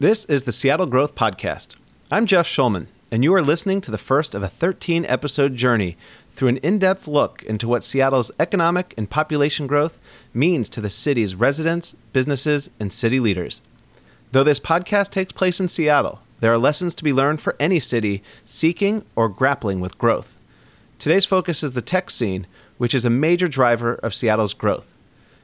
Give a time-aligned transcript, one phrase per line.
[0.00, 1.76] This is the Seattle Growth Podcast.
[2.10, 5.98] I'm Jeff Schulman, and you are listening to the first of a 13 episode journey
[6.32, 9.98] through an in depth look into what Seattle's economic and population growth
[10.32, 13.60] means to the city's residents, businesses, and city leaders.
[14.32, 17.78] Though this podcast takes place in Seattle, there are lessons to be learned for any
[17.78, 20.34] city seeking or grappling with growth.
[20.98, 22.46] Today's focus is the tech scene,
[22.78, 24.86] which is a major driver of Seattle's growth.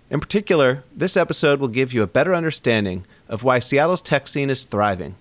[0.09, 4.50] In particular, this episode will give you a better understanding of why Seattle's tech scene
[4.50, 5.16] is thriving.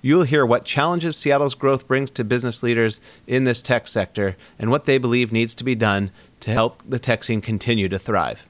[0.00, 4.70] You'll hear what challenges Seattle's growth brings to business leaders in this tech sector and
[4.70, 8.46] what they believe needs to be done to help the tech scene continue to thrive.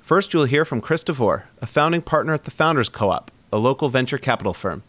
[0.00, 3.58] First, you'll hear from Chris DeVore, a founding partner at the Founders Co op, a
[3.58, 4.82] local venture capital firm.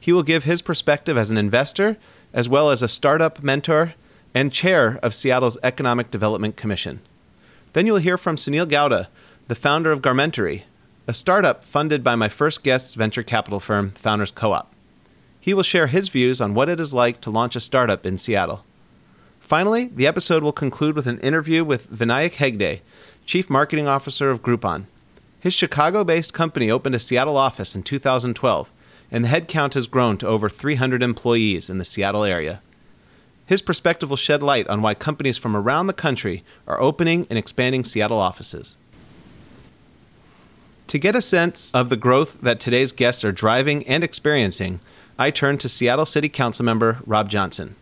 [0.00, 1.96] He will give his perspective as an investor,
[2.34, 3.94] as well as a startup mentor
[4.34, 7.00] and chair of Seattle's Economic Development Commission.
[7.72, 9.06] Then you'll hear from Sunil Gowda,
[9.50, 10.62] the founder of Garmentory,
[11.08, 14.72] a startup funded by my first guest's venture capital firm, Founders Co op.
[15.40, 18.16] He will share his views on what it is like to launch a startup in
[18.16, 18.64] Seattle.
[19.40, 22.78] Finally, the episode will conclude with an interview with Vinayak Hegde,
[23.26, 24.84] Chief Marketing Officer of Groupon.
[25.40, 28.70] His Chicago based company opened a Seattle office in 2012,
[29.10, 32.62] and the headcount has grown to over 300 employees in the Seattle area.
[33.46, 37.36] His perspective will shed light on why companies from around the country are opening and
[37.36, 38.76] expanding Seattle offices.
[40.90, 44.80] To get a sense of the growth that today's guests are driving and experiencing,
[45.16, 47.76] I turn to Seattle City Council member Rob Johnson.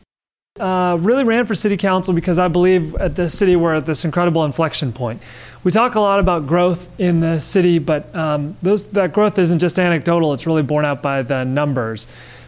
[0.61, 4.05] Uh, really ran for city council because I believe at the city we're at this
[4.05, 5.23] incredible inflection point.
[5.65, 9.59] We talk a lot about growth in the city, but um, those, that growth isn't
[9.59, 12.07] just anecdotal, it's really borne out by the numbers.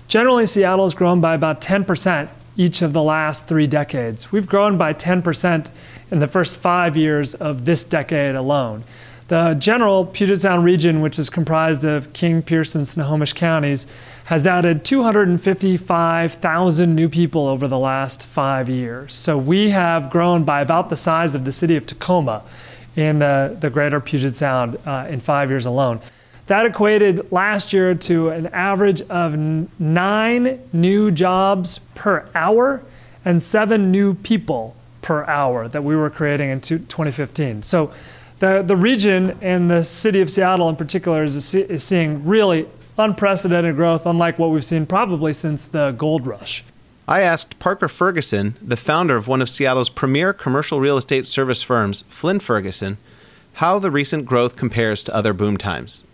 [0.09, 4.31] Generally, Seattle has grown by about 10% each of the last three decades.
[4.31, 5.71] We've grown by 10%
[6.11, 8.85] in the first five years of this decade alone.
[9.31, 13.87] The general Puget Sound region, which is comprised of King, Pierce, and Snohomish counties,
[14.25, 19.15] has added 255,000 new people over the last five years.
[19.15, 22.43] So we have grown by about the size of the city of Tacoma
[22.97, 26.01] in the, the greater Puget Sound uh, in five years alone.
[26.49, 29.39] That equated last year to an average of
[29.79, 32.83] nine new jobs per hour
[33.25, 37.63] and seven new people per hour that we were creating in 2015.
[37.63, 37.93] So
[38.41, 42.67] the, the region and the city of Seattle in particular is, is seeing really
[42.99, 46.65] unprecedented growth, unlike what we've seen probably since the gold rush.
[47.07, 51.63] I asked Parker Ferguson, the founder of one of Seattle's premier commercial real estate service
[51.63, 52.99] firms, Flinn Ferguson,
[53.55, 56.05] how the recent growth compares to other boom times.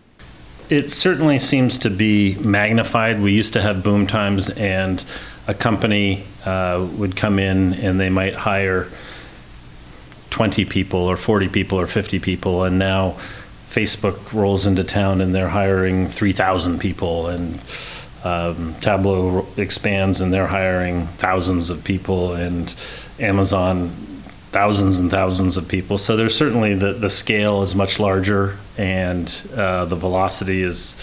[0.69, 3.21] It certainly seems to be magnified.
[3.21, 5.05] We used to have boom times, and
[5.47, 8.89] a company uh, would come in and they might hire
[10.37, 13.13] 20 people or 40 people or 50 people, and now
[13.71, 17.59] Facebook rolls into town and they're hiring 3,000 people, and
[18.23, 22.75] um, Tableau expands and they're hiring thousands of people, and
[23.19, 23.89] Amazon
[24.51, 25.97] thousands and thousands of people.
[25.97, 30.97] So there's certainly the, the scale is much larger, and uh, the velocity is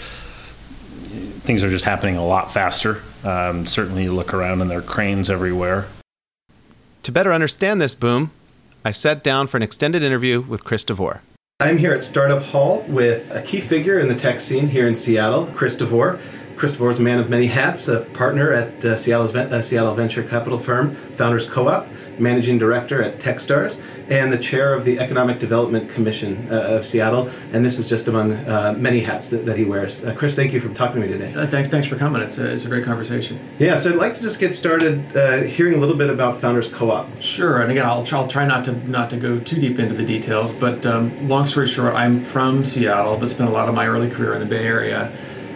[1.42, 3.02] things are just happening a lot faster.
[3.24, 5.88] Um, certainly, you look around and there are cranes everywhere.
[7.02, 8.30] To better understand this boom,
[8.86, 11.22] I sat down for an extended interview with Chris DeVore.
[11.58, 14.94] I'm here at Startup Hall with a key figure in the tech scene here in
[14.94, 16.20] Seattle, Chris DeVore.
[16.56, 19.94] Chris DeVore is a man of many hats, a partner at uh, Seattle's uh, Seattle
[19.94, 21.88] venture capital firm Founders Co-op,
[22.18, 23.76] managing director at TechStars,
[24.08, 27.28] and the chair of the Economic Development Commission uh, of Seattle.
[27.52, 30.04] And this is just among uh, many hats that, that he wears.
[30.04, 31.34] Uh, Chris, thank you for talking to me today.
[31.34, 32.22] Uh, thanks, thanks for coming.
[32.22, 33.40] It's a, it's a great conversation.
[33.58, 36.68] Yeah, so I'd like to just get started uh, hearing a little bit about Founders
[36.68, 37.20] Co-op.
[37.20, 40.04] Sure, and again, I'll, I'll try not to not to go too deep into the
[40.04, 43.86] details, but um, long story short, I'm from Seattle, but spent a lot of my
[43.86, 45.12] early career in the Bay Area.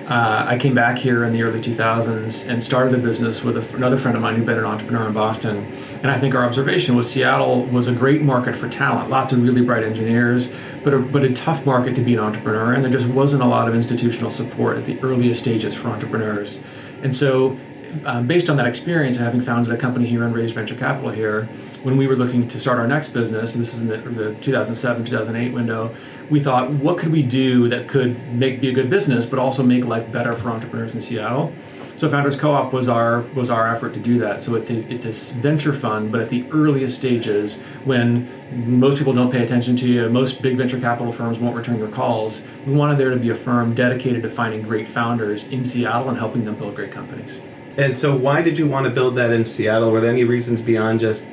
[0.09, 3.77] Uh, I came back here in the early 2000s and started a business with a,
[3.77, 5.71] another friend of mine who'd been an entrepreneur in Boston.
[6.03, 9.43] And I think our observation was Seattle was a great market for talent, lots of
[9.43, 10.49] really bright engineers,
[10.83, 12.73] but a, but a tough market to be an entrepreneur.
[12.73, 16.59] And there just wasn't a lot of institutional support at the earliest stages for entrepreneurs.
[17.03, 17.59] And so
[18.07, 21.51] um, based on that experience, having founded a company here and raised venture capital here,
[21.83, 24.35] when we were looking to start our next business, and this is in the, the
[24.37, 25.95] 2007 2008 window,
[26.31, 29.63] we thought, what could we do that could make be a good business, but also
[29.63, 31.53] make life better for entrepreneurs in Seattle?
[31.99, 34.41] So Founders Co-op was our was our effort to do that.
[34.41, 39.13] So it's a it's a venture fund, but at the earliest stages, when most people
[39.13, 42.41] don't pay attention to you, most big venture capital firms won't return your calls.
[42.65, 46.17] We wanted there to be a firm dedicated to finding great founders in Seattle and
[46.17, 47.41] helping them build great companies.
[47.77, 49.91] And so, why did you want to build that in Seattle?
[49.91, 51.25] Were there any reasons beyond just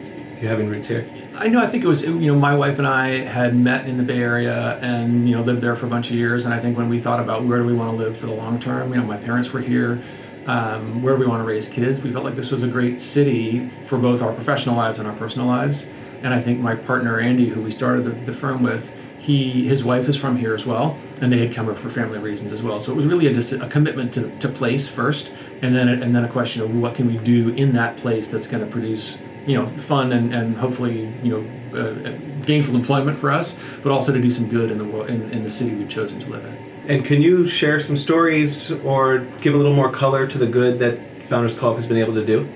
[0.45, 1.09] you having roots here?
[1.35, 1.61] I know.
[1.61, 4.21] I think it was you know my wife and I had met in the Bay
[4.21, 6.45] Area and you know lived there for a bunch of years.
[6.45, 8.35] And I think when we thought about where do we want to live for the
[8.35, 10.01] long term, you know, my parents were here.
[10.45, 11.99] Um, where do we want to raise kids?
[11.99, 15.15] We felt like this was a great city for both our professional lives and our
[15.15, 15.87] personal lives.
[16.21, 19.83] And I think my partner Andy, who we started the, the firm with, he his
[19.83, 22.61] wife is from here as well, and they had come here for family reasons as
[22.61, 22.79] well.
[22.79, 25.31] So it was really a, a commitment to, to place first,
[25.63, 28.45] and then and then a question of what can we do in that place that's
[28.45, 33.31] going to produce you know fun and, and hopefully you know uh, gainful employment for
[33.31, 35.89] us, but also to do some good in the world in, in the city we've
[35.89, 36.55] chosen to live in.
[36.87, 40.79] And can you share some stories or give a little more color to the good
[40.79, 42.47] that Founders Co-op has been able to do?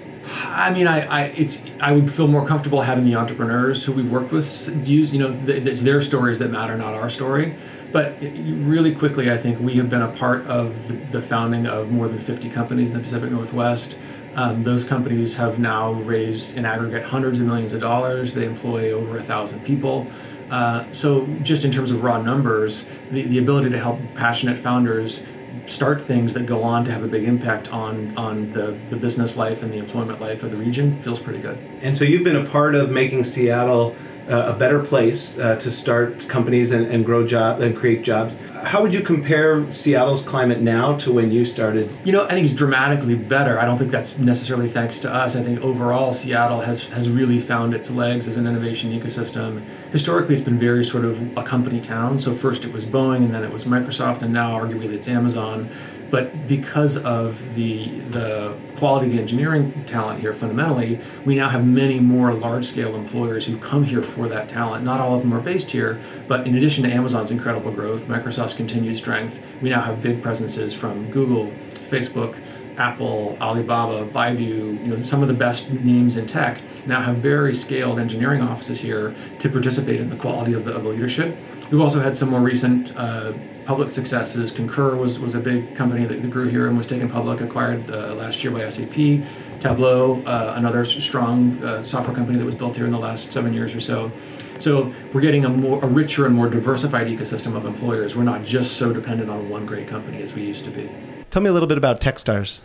[0.43, 4.11] I mean, I, I, it's I would feel more comfortable having the entrepreneurs who we've
[4.11, 5.11] worked with use.
[5.11, 7.55] You know, it's their stories that matter, not our story.
[7.91, 11.89] But really quickly, I think we have been a part of the, the founding of
[11.89, 13.97] more than 50 companies in the Pacific Northwest.
[14.35, 18.33] Um, those companies have now raised in aggregate hundreds of millions of dollars.
[18.33, 20.07] They employ over a thousand people.
[20.49, 25.21] Uh, so, just in terms of raw numbers, the, the ability to help passionate founders
[25.67, 29.37] start things that go on to have a big impact on on the, the business
[29.37, 31.57] life and the employment life of the region feels pretty good.
[31.81, 33.95] And so you've been a part of making Seattle
[34.29, 38.35] a better place uh, to start companies and, and grow jobs and create jobs.
[38.63, 41.89] How would you compare Seattle's climate now to when you started?
[42.03, 43.59] You know, I think it's dramatically better.
[43.59, 45.35] I don't think that's necessarily thanks to us.
[45.35, 49.63] I think overall Seattle has has really found its legs as an innovation ecosystem.
[49.91, 52.19] Historically, it's been very sort of a company town.
[52.19, 55.69] So first it was Boeing, and then it was Microsoft, and now arguably it's Amazon.
[56.09, 61.65] But because of the the quality of the engineering talent here, fundamentally, we now have
[61.65, 64.83] many more large scale employers who come here for that talent.
[64.83, 68.53] Not all of them are based here, but in addition to Amazon's incredible growth, Microsoft's
[68.53, 71.51] continued strength, we now have big presences from Google,
[71.89, 72.41] Facebook,
[72.77, 77.53] Apple, Alibaba, Baidu, you know, some of the best names in tech now have very
[77.53, 81.37] scaled engineering offices here to participate in the quality of the, of the leadership.
[81.71, 83.33] We've also had some more recent uh,
[83.65, 84.51] public successes.
[84.51, 88.15] Concur was, was a big company that, grew here and was taken public, acquired uh,
[88.15, 89.23] last year by SAP.
[89.59, 93.53] Tableau, uh, another strong uh, software company that was built here in the last seven
[93.53, 94.11] years or so.
[94.57, 98.15] So we're getting a more a richer and more diversified ecosystem of employers.
[98.15, 100.89] We're not just so dependent on one great company as we used to be.
[101.29, 102.61] Tell me a little bit about TechStars.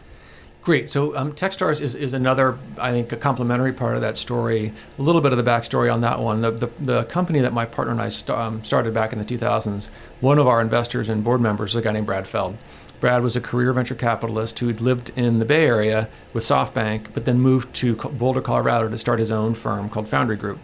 [0.65, 0.89] Great.
[0.89, 4.73] So um, Techstars is, is another, I think, a complementary part of that story.
[4.99, 6.41] A little bit of the backstory on that one.
[6.41, 9.27] The, the, the company that my partner and I st- um, started back in the
[9.27, 9.91] 2000s,
[10.21, 12.57] one of our investors and board members is a guy named Brad Feld.
[12.99, 17.09] Brad was a career venture capitalist who had lived in the Bay Area with SoftBank,
[17.13, 20.61] but then moved to Boulder, Colorado to start his own firm called Foundry Group.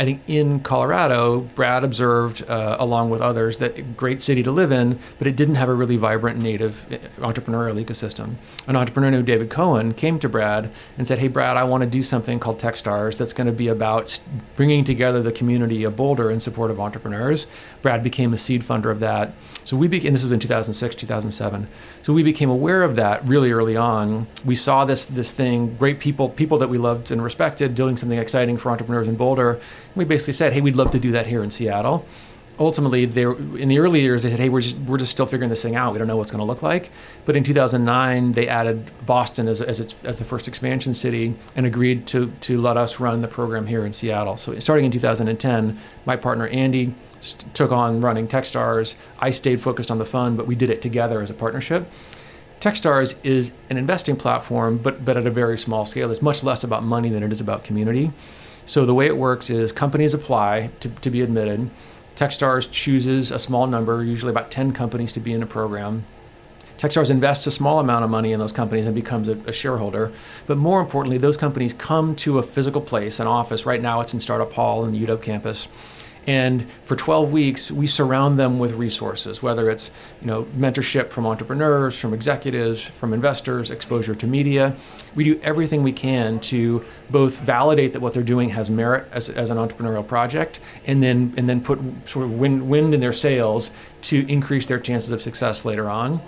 [0.00, 4.72] I think in Colorado, Brad observed, uh, along with others, that great city to live
[4.72, 8.36] in, but it didn't have a really vibrant native uh, entrepreneurial ecosystem.
[8.66, 11.86] An entrepreneur named David Cohen came to Brad and said, "Hey, Brad, I want to
[11.86, 14.18] do something called TechStars that's going to be about
[14.56, 17.46] bringing together the community of Boulder in support of entrepreneurs."
[17.82, 19.34] Brad became a seed funder of that.
[19.70, 21.68] So we became, this was in 2006, 2007.
[22.02, 24.26] So we became aware of that really early on.
[24.44, 28.18] We saw this this thing, great people, people that we loved and respected, doing something
[28.18, 29.60] exciting for entrepreneurs in Boulder.
[29.94, 32.04] We basically said, hey, we'd love to do that here in Seattle.
[32.58, 35.24] Ultimately, they were, in the early years, they said, hey, we're just, we're just still
[35.24, 35.92] figuring this thing out.
[35.92, 36.90] We don't know what's going to look like.
[37.24, 41.64] But in 2009, they added Boston as, as, its, as the first expansion city and
[41.64, 44.36] agreed to, to let us run the program here in Seattle.
[44.36, 46.92] So starting in 2010, my partner Andy
[47.54, 48.96] took on running Techstars.
[49.18, 51.90] I stayed focused on the fund, but we did it together as a partnership.
[52.60, 56.10] Techstars is an investing platform, but, but at a very small scale.
[56.10, 58.12] It's much less about money than it is about community.
[58.66, 61.70] So the way it works is companies apply to, to be admitted.
[62.16, 66.04] Techstars chooses a small number, usually about 10 companies, to be in a program.
[66.76, 70.12] Techstars invests a small amount of money in those companies and becomes a, a, shareholder.
[70.46, 73.66] But more importantly, those companies come to a physical place, an office.
[73.66, 75.68] Right now, it's in Startup Hall in the UW campus.
[76.26, 81.26] And for 12 weeks, we surround them with resources, whether it's you know mentorship from
[81.26, 84.76] entrepreneurs, from executives, from investors, exposure to media.
[85.14, 89.28] We do everything we can to both validate that what they're doing has merit as,
[89.30, 93.12] as an entrepreneurial project, and then and then put sort of wind, wind in their
[93.12, 93.70] sails
[94.02, 96.20] to increase their chances of success later on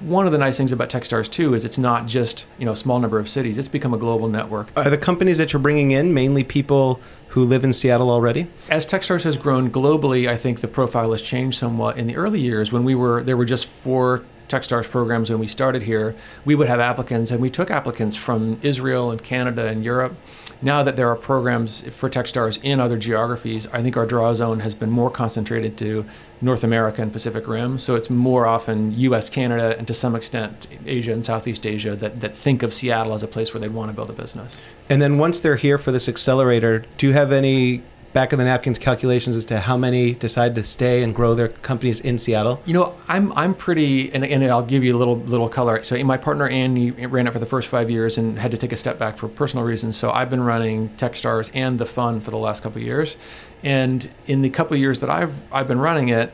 [0.00, 2.76] one of the nice things about Techstars too is it's not just you know a
[2.76, 3.58] small number of cities.
[3.58, 4.68] It's become a global network.
[4.76, 8.46] Are the companies that you're bringing in mainly people who live in Seattle already?
[8.68, 11.98] As Techstars has grown globally, I think the profile has changed somewhat.
[11.98, 15.46] In the early years, when we were there were just four Techstars programs when we
[15.46, 19.84] started here, we would have applicants, and we took applicants from Israel and Canada and
[19.84, 20.14] Europe.
[20.62, 24.60] Now that there are programs for Techstars in other geographies, I think our draw zone
[24.60, 26.06] has been more concentrated to
[26.40, 27.78] North America and Pacific Rim.
[27.78, 32.20] So it's more often US, Canada, and to some extent Asia and Southeast Asia that,
[32.20, 34.56] that think of Seattle as a place where they'd want to build a business.
[34.88, 37.82] And then once they're here for this accelerator, do you have any
[38.12, 41.48] back of the napkins calculations as to how many decide to stay and grow their
[41.48, 42.60] companies in Seattle?
[42.64, 45.82] You know, I'm I'm pretty, and, and I'll give you a little little color.
[45.82, 48.72] So my partner Andy ran it for the first five years and had to take
[48.72, 49.96] a step back for personal reasons.
[49.96, 53.16] So I've been running TechStars and the fund for the last couple of years,
[53.62, 56.32] and in the couple of years that I've I've been running it.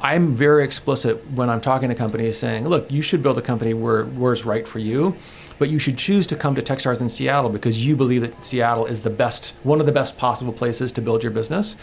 [0.00, 3.74] I'm very explicit when I'm talking to companies saying, look, you should build a company
[3.74, 5.16] where, where it's right for you
[5.62, 8.84] but you should choose to come to Techstars in Seattle because you believe that Seattle
[8.84, 11.76] is the best, one of the best possible places to build your business.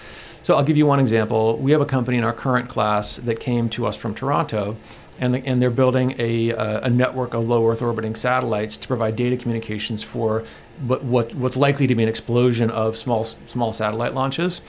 [0.44, 1.58] So I'll give you one example.
[1.58, 4.76] We have a company in our current class that came to us from Toronto,
[5.18, 8.86] and, the, and they're building a, uh, a network of low Earth orbiting satellites to
[8.86, 10.44] provide data communications for
[10.86, 14.60] what, what, what's likely to be an explosion of small, small satellite launches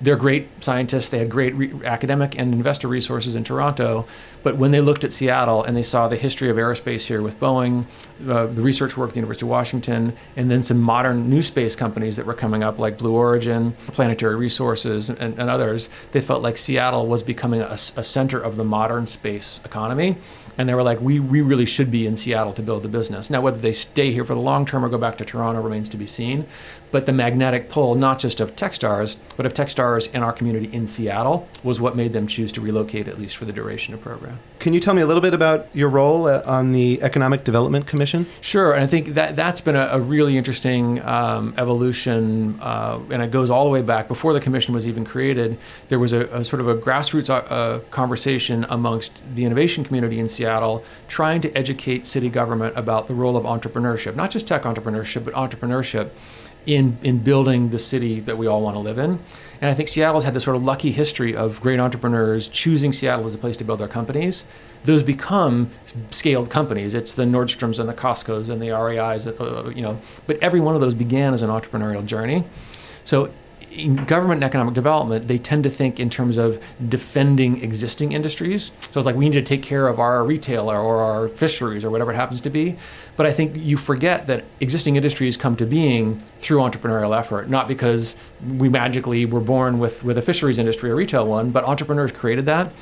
[0.00, 1.10] they're great scientists.
[1.10, 4.06] They had great re- academic and investor resources in Toronto.
[4.42, 7.38] But when they looked at Seattle and they saw the history of aerospace here with
[7.38, 7.86] Boeing,
[8.26, 11.76] uh, the research work at the University of Washington, and then some modern new space
[11.76, 16.42] companies that were coming up like Blue Origin, Planetary Resources, and, and others, they felt
[16.42, 20.16] like Seattle was becoming a, a center of the modern space economy
[20.60, 23.30] and they were like, we, we really should be in Seattle to build the business.
[23.30, 25.88] Now, whether they stay here for the long term or go back to Toronto remains
[25.88, 26.46] to be seen.
[26.90, 30.86] But the magnetic pull, not just of Techstars, but of Techstars in our community in
[30.86, 34.04] Seattle, was what made them choose to relocate, at least for the duration of the
[34.04, 34.38] program.
[34.58, 37.86] Can you tell me a little bit about your role uh, on the Economic Development
[37.86, 38.26] Commission?
[38.40, 43.22] Sure, and I think that that's been a, a really interesting um, evolution, uh, and
[43.22, 45.58] it goes all the way back before the commission was even created.
[45.88, 50.28] There was a, a sort of a grassroots uh, conversation amongst the innovation community in
[50.28, 55.24] Seattle, trying to educate city government about the role of entrepreneurship, not just tech entrepreneurship,
[55.24, 56.10] but entrepreneurship
[56.66, 59.18] in, in building the city that we all want to live in.
[59.60, 63.26] And I think Seattle's had this sort of lucky history of great entrepreneurs choosing Seattle
[63.26, 64.44] as a place to build their companies.
[64.84, 65.70] Those become
[66.10, 66.94] scaled companies.
[66.94, 70.00] It's the Nordstroms and the Costco's and the REI's, uh, you know.
[70.26, 72.44] But every one of those began as an entrepreneurial journey.
[73.04, 73.30] So
[73.70, 78.72] in government and economic development, they tend to think in terms of defending existing industries.
[78.80, 81.90] So it's like we need to take care of our retailer or our fisheries or
[81.90, 82.76] whatever it happens to be.
[83.16, 87.68] But I think you forget that existing industries come to being through entrepreneurial effort, not
[87.68, 88.16] because
[88.58, 92.46] we magically were born with, with a fisheries industry or retail one, but entrepreneurs created
[92.46, 92.72] that.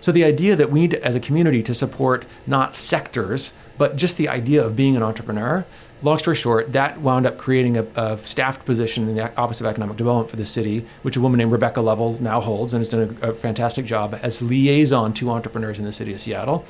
[0.00, 4.16] So the idea that we need, as a community, to support not sectors, but just
[4.16, 5.66] the idea of being an entrepreneur
[6.02, 9.66] long story short, that wound up creating a, a, staffed position in the Office of
[9.66, 12.88] Economic Development for the city, which a woman named Rebecca Lovell now holds and has
[12.88, 16.64] done a, a fantastic job as liaison to entrepreneurs in the city of Seattle.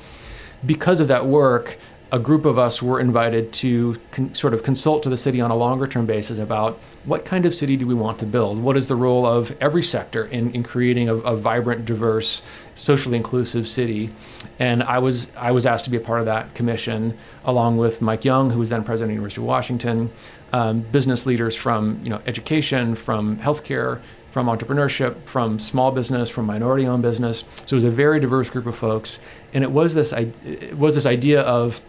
[0.65, 1.77] Because of that work,
[2.11, 5.49] a group of us were invited to con- sort of consult to the city on
[5.49, 8.61] a longer term basis about what kind of city do we want to build?
[8.61, 12.41] What is the role of every sector in, in creating a, a vibrant, diverse,
[12.75, 14.13] socially inclusive city?
[14.59, 18.01] And I was, I was asked to be a part of that commission, along with
[18.01, 20.11] Mike Young, who was then president of the University of Washington,
[20.51, 24.01] um, business leaders from you know, education, from healthcare,
[24.31, 27.43] from entrepreneurship, from small business, from minority owned business.
[27.65, 29.19] So it was a very diverse group of folks.
[29.53, 31.81] And it was this, it was this idea of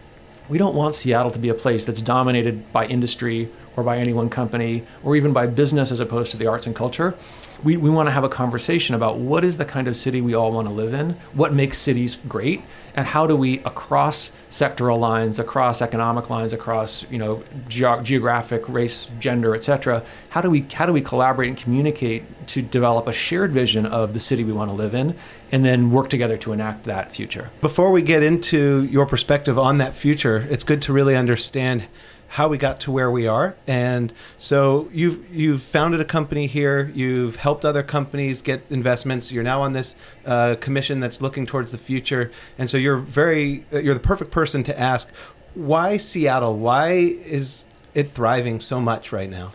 [0.49, 4.13] we don't want Seattle to be a place that's dominated by industry or by any
[4.13, 7.15] one company or even by business as opposed to the arts and culture.
[7.63, 10.33] We, we want to have a conversation about what is the kind of city we
[10.33, 12.61] all want to live in, what makes cities great,
[12.93, 18.67] and how do we, across sectoral lines, across economic lines, across you know ge- geographic,
[18.67, 20.03] race, gender, etc.
[20.29, 24.13] How do we how do we collaborate and communicate to develop a shared vision of
[24.13, 25.15] the city we want to live in,
[25.51, 27.49] and then work together to enact that future?
[27.61, 31.85] Before we get into your perspective on that future, it's good to really understand
[32.33, 33.55] how we got to where we are.
[33.67, 36.91] And so you've you've founded a company here.
[36.95, 39.31] You've helped other companies get investments.
[39.31, 39.93] You're now on this
[40.25, 42.31] uh, commission that's looking towards the future.
[42.57, 45.11] And so you're very you're the perfect person to ask
[45.53, 46.57] why Seattle.
[46.57, 49.51] Why is it thriving so much right now?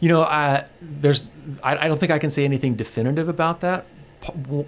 [0.00, 1.22] You know, uh, there's
[1.62, 3.86] I, I don't think I can say anything definitive about that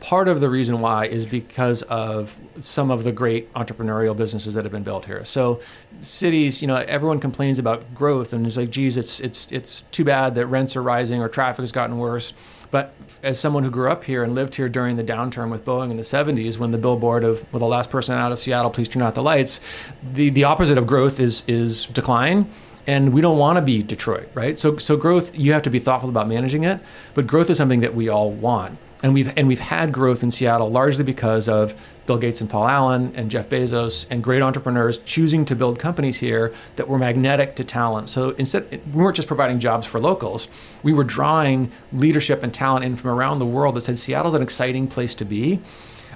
[0.00, 4.64] part of the reason why is because of some of the great entrepreneurial businesses that
[4.64, 5.24] have been built here.
[5.24, 5.60] So
[6.00, 10.04] cities, you know, everyone complains about growth and it's like, geez, it's it's it's too
[10.04, 12.32] bad that rents are rising or traffic has gotten worse.
[12.70, 12.92] But
[13.22, 15.96] as someone who grew up here and lived here during the downturn with Boeing in
[15.96, 19.02] the 70s, when the billboard of well, the last person out of Seattle, please turn
[19.02, 19.60] out the lights,
[20.02, 22.50] the, the opposite of growth is is decline
[22.86, 24.58] and we don't want to be Detroit, right?
[24.58, 26.80] So, so growth, you have to be thoughtful about managing it,
[27.14, 28.78] but growth is something that we all want.
[29.04, 32.66] And we've and we've had growth in Seattle largely because of Bill Gates and Paul
[32.66, 37.54] Allen and Jeff Bezos and great entrepreneurs choosing to build companies here that were magnetic
[37.56, 38.08] to talent.
[38.08, 40.48] So instead, we weren't just providing jobs for locals;
[40.82, 44.40] we were drawing leadership and talent in from around the world that said Seattle's an
[44.40, 45.60] exciting place to be.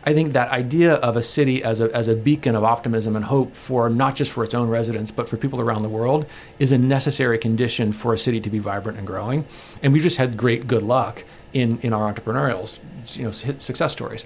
[0.04, 3.26] I think that idea of a city as a, as a beacon of optimism and
[3.26, 6.24] hope for not just for its own residents, but for people around the world
[6.58, 9.44] is a necessary condition for a city to be vibrant and growing.
[9.82, 12.78] And we just had great good luck in, in our entrepreneurial
[13.16, 14.24] you know, success stories.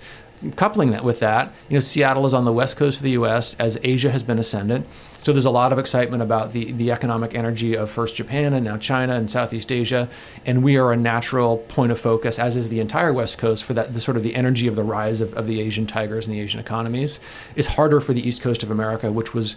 [0.57, 3.55] Coupling that with that, you know, Seattle is on the west coast of the U.S.
[3.61, 4.87] as Asia has been ascendant.
[5.23, 8.65] So there's a lot of excitement about the, the economic energy of first Japan and
[8.65, 10.09] now China and Southeast Asia,
[10.45, 13.73] and we are a natural point of focus, as is the entire West Coast, for
[13.75, 16.35] that the sort of the energy of the rise of, of the Asian tigers and
[16.35, 17.21] the Asian economies.
[17.55, 19.55] It's harder for the East Coast of America, which was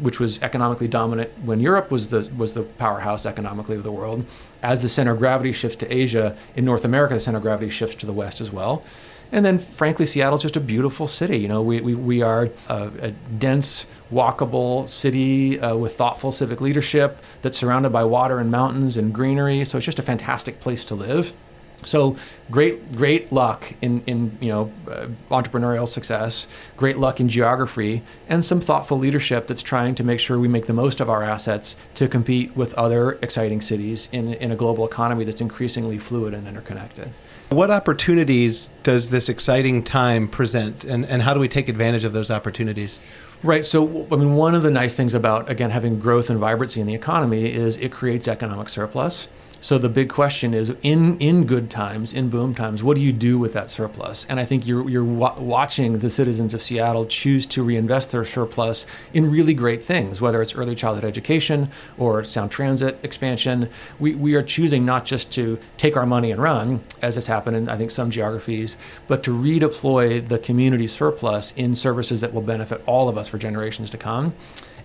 [0.00, 4.26] which was economically dominant when Europe was the was the powerhouse economically of the world.
[4.62, 7.70] As the center of gravity shifts to Asia, in North America, the center of gravity
[7.70, 8.82] shifts to the West as well.
[9.30, 11.36] And then, frankly, Seattle's just a beautiful city.
[11.36, 16.60] You know, we, we, we are a, a dense, walkable city uh, with thoughtful civic
[16.62, 19.64] leadership that's surrounded by water and mountains and greenery.
[19.66, 21.34] So it's just a fantastic place to live.
[21.84, 22.16] So
[22.50, 28.44] great, great luck in, in you know uh, entrepreneurial success, great luck in geography, and
[28.44, 31.76] some thoughtful leadership that's trying to make sure we make the most of our assets
[31.94, 36.48] to compete with other exciting cities in, in a global economy that's increasingly fluid and
[36.48, 37.10] interconnected.
[37.50, 42.12] What opportunities does this exciting time present, and, and how do we take advantage of
[42.12, 43.00] those opportunities?
[43.42, 43.64] Right.
[43.64, 46.86] So, I mean, one of the nice things about, again, having growth and vibrancy in
[46.86, 49.28] the economy is it creates economic surplus.
[49.60, 53.12] So the big question is, in in good times, in boom times, what do you
[53.12, 54.24] do with that surplus?
[54.28, 58.24] And I think you're you're wa- watching the citizens of Seattle choose to reinvest their
[58.24, 63.68] surplus in really great things, whether it's early childhood education or sound transit expansion.
[63.98, 67.56] We we are choosing not just to take our money and run, as has happened
[67.56, 68.76] in I think some geographies,
[69.08, 73.38] but to redeploy the community surplus in services that will benefit all of us for
[73.38, 74.34] generations to come.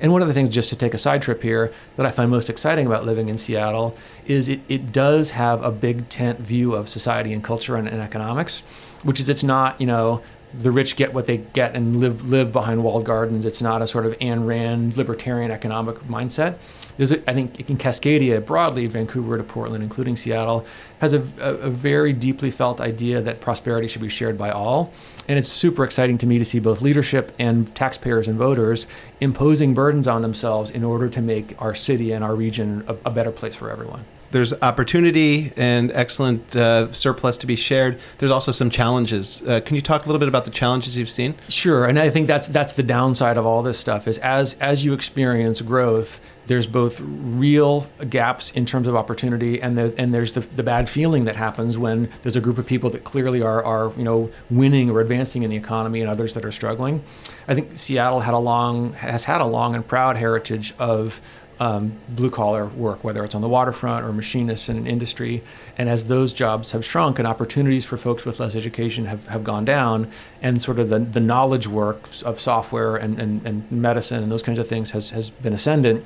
[0.03, 2.29] And one of the things, just to take a side trip here, that I find
[2.29, 3.95] most exciting about living in Seattle
[4.25, 8.01] is it, it does have a big tent view of society and culture and, and
[8.01, 8.63] economics,
[9.03, 10.21] which is it's not, you know,
[10.53, 13.45] the rich get what they get and live live behind walled gardens.
[13.45, 16.57] It's not a sort of Ayn Rand libertarian economic mindset.
[16.97, 20.65] There's, a, I think, in Cascadia broadly, Vancouver to Portland, including Seattle,
[20.99, 24.93] has a, a, a very deeply felt idea that prosperity should be shared by all.
[25.27, 28.87] And it's super exciting to me to see both leadership and taxpayers and voters
[29.19, 33.11] imposing burdens on themselves in order to make our city and our region a, a
[33.11, 37.99] better place for everyone there's opportunity and excellent uh, surplus to be shared.
[38.17, 39.43] There's also some challenges.
[39.43, 41.35] Uh, can you talk a little bit about the challenges you've seen?
[41.49, 44.83] Sure, and I think that's that's the downside of all this stuff is as as
[44.83, 50.33] you experience growth, there's both real gaps in terms of opportunity and the, and there's
[50.33, 53.63] the, the bad feeling that happens when there's a group of people that clearly are,
[53.63, 57.03] are you know winning or advancing in the economy and others that are struggling.
[57.47, 61.21] I think Seattle had a long has had a long and proud heritage of
[61.59, 65.43] um, blue collar work, whether it's on the waterfront or machinists in an industry.
[65.77, 69.43] And as those jobs have shrunk and opportunities for folks with less education have, have
[69.43, 70.11] gone down,
[70.41, 74.43] and sort of the, the knowledge work of software and, and, and medicine and those
[74.43, 76.05] kinds of things has, has been ascendant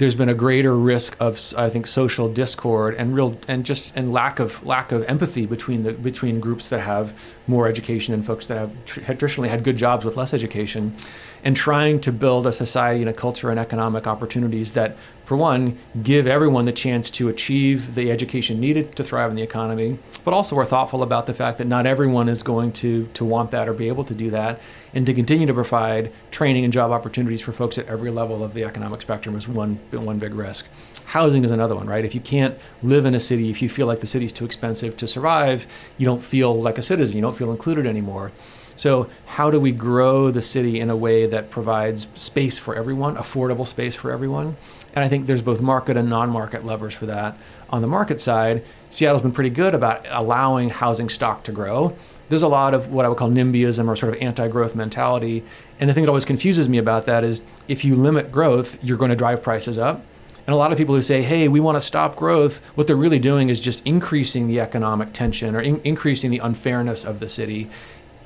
[0.00, 4.14] there's been a greater risk of I think social discord and real and just and
[4.14, 7.12] lack of lack of empathy between the between groups that have
[7.46, 10.96] more education and folks that have tr- traditionally had good jobs with less education
[11.44, 14.96] and trying to build a society and a culture and economic opportunities that
[15.30, 19.42] for one, give everyone the chance to achieve the education needed to thrive in the
[19.42, 23.24] economy, but also we're thoughtful about the fact that not everyone is going to, to
[23.24, 24.60] want that or be able to do that,
[24.92, 28.54] and to continue to provide training and job opportunities for folks at every level of
[28.54, 30.66] the economic spectrum is one, one big risk.
[31.04, 32.04] Housing is another one, right?
[32.04, 34.44] If you can't live in a city, if you feel like the city is too
[34.44, 38.32] expensive to survive, you don't feel like a citizen, you don't feel included anymore.
[38.80, 43.16] So, how do we grow the city in a way that provides space for everyone,
[43.16, 44.56] affordable space for everyone?
[44.94, 47.36] And I think there's both market and non market levers for that.
[47.68, 51.94] On the market side, Seattle's been pretty good about allowing housing stock to grow.
[52.30, 55.44] There's a lot of what I would call NIMBYism or sort of anti growth mentality.
[55.78, 58.96] And the thing that always confuses me about that is if you limit growth, you're
[58.96, 60.02] going to drive prices up.
[60.46, 62.96] And a lot of people who say, hey, we want to stop growth, what they're
[62.96, 67.28] really doing is just increasing the economic tension or in- increasing the unfairness of the
[67.28, 67.68] city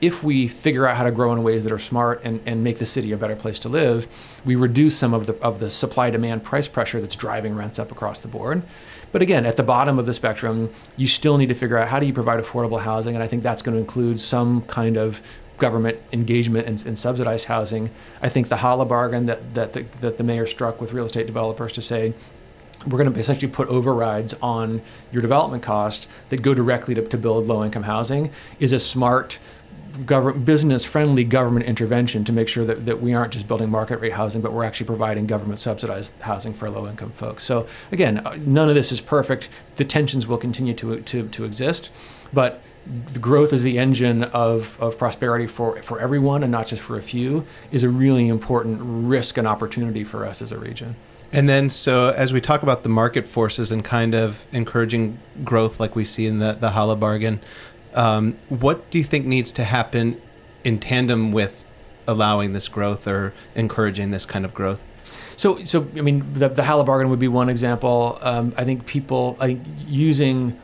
[0.05, 2.79] if we figure out how to grow in ways that are smart and, and make
[2.79, 4.07] the city a better place to live,
[4.45, 7.91] we reduce some of the, of the supply demand price pressure that's driving rents up
[7.91, 8.63] across the board.
[9.13, 12.01] But again, at the bottom of the spectrum, you still need to figure out how
[12.01, 15.23] do you provide affordable housing, and I think that's going to include some kind of
[15.57, 17.89] government engagement in, in subsidized housing.
[18.21, 21.27] I think the HALA bargain that, that, the, that the mayor struck with real estate
[21.27, 22.13] developers to say,
[22.87, 27.17] we're going to essentially put overrides on your development costs that go directly to, to
[27.17, 29.39] build low income housing is a smart
[30.07, 33.99] government business friendly government intervention to make sure that, that we aren't just building market
[33.99, 37.45] rate housing but we're actually providing government subsidized housing for low income folks.
[37.45, 39.49] So again uh, none of this is perfect.
[39.77, 41.91] The tensions will continue to, to, to exist
[42.33, 42.63] but
[43.21, 47.03] growth is the engine of, of prosperity for, for everyone and not just for a
[47.03, 50.97] few is a really important risk and opportunity for us as a region.
[51.33, 55.81] And then, so as we talk about the market forces and kind of encouraging growth,
[55.81, 57.41] like we see in the the HALA bargain,
[57.95, 60.21] um, what do you think needs to happen
[60.65, 61.65] in tandem with
[62.07, 64.83] allowing this growth or encouraging this kind of growth?
[65.37, 68.19] So, so I mean, the, the bargain would be one example.
[68.23, 70.59] Um, I think people, I think using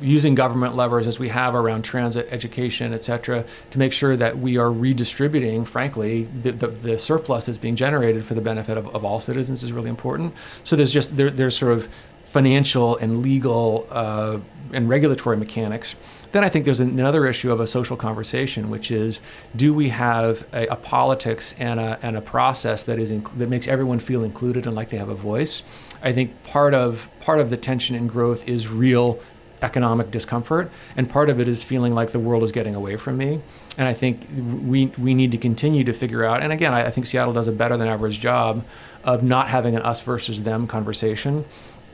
[0.00, 4.38] using government levers as we have around transit, education, et cetera, to make sure that
[4.38, 8.94] we are redistributing, frankly, the, the, the surplus that's being generated for the benefit of,
[8.94, 10.34] of, all citizens is really important.
[10.64, 11.88] So there's just, there, there's sort of
[12.24, 14.38] financial and legal uh,
[14.72, 15.96] and regulatory mechanics.
[16.32, 19.20] Then I think there's another issue of a social conversation, which is
[19.54, 23.48] do we have a, a politics and a, and a process that is inc- that
[23.48, 25.62] makes everyone feel included and like they have a voice?
[26.02, 29.18] I think part of part of the tension and growth is real
[29.62, 33.16] economic discomfort, and part of it is feeling like the world is getting away from
[33.16, 33.40] me.
[33.78, 34.26] And I think
[34.64, 36.42] we we need to continue to figure out.
[36.42, 38.64] And again, I, I think Seattle does a better than average job
[39.04, 41.44] of not having an us versus them conversation.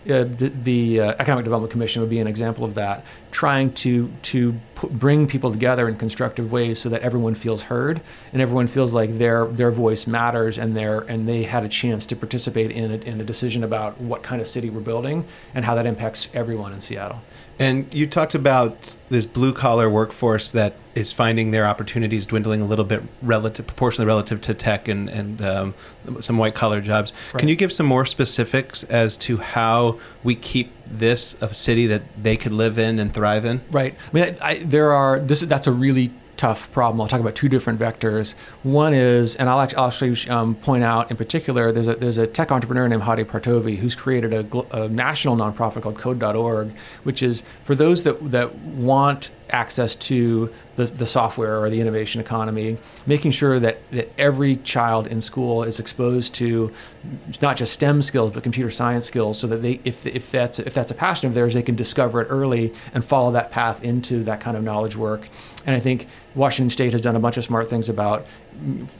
[0.04, 4.10] Uh, the, the uh, Economic Development Commission would be an example of that, trying to
[4.22, 4.54] to
[4.88, 8.00] bring people together in constructive ways so that everyone feels heard
[8.32, 12.06] and everyone feels like their their voice matters and their and they had a chance
[12.06, 15.64] to participate in a, in a decision about what kind of city we're building and
[15.64, 17.20] how that impacts everyone in Seattle.
[17.58, 22.64] And you talked about this blue collar workforce that is finding their opportunities dwindling a
[22.64, 25.74] little bit relative, proportionally relative to tech and, and um,
[26.20, 27.12] some white collar jobs.
[27.32, 27.40] Right.
[27.40, 32.02] Can you give some more specifics as to how we keep this a city that
[32.22, 33.60] they could live in and thrive in?
[33.70, 33.94] Right.
[33.94, 35.40] I mean, I, I, there are this.
[35.40, 37.00] That's a really tough problem.
[37.00, 38.34] I'll talk about two different vectors.
[38.64, 42.50] One is, and I'll actually, um, point out in particular, there's a, there's a tech
[42.50, 46.72] entrepreneur named Hadi Partovi who's created a, a national nonprofit called Code.org,
[47.04, 52.20] which is for those that, that want access to the, the software or the innovation
[52.20, 56.72] economy, making sure that, that every child in school is exposed to
[57.40, 60.74] not just STEM skills but computer science skills, so that they, if, if that's if
[60.74, 64.24] that's a passion of theirs, they can discover it early and follow that path into
[64.24, 65.28] that kind of knowledge work.
[65.66, 68.26] And I think Washington State has done a bunch of smart things about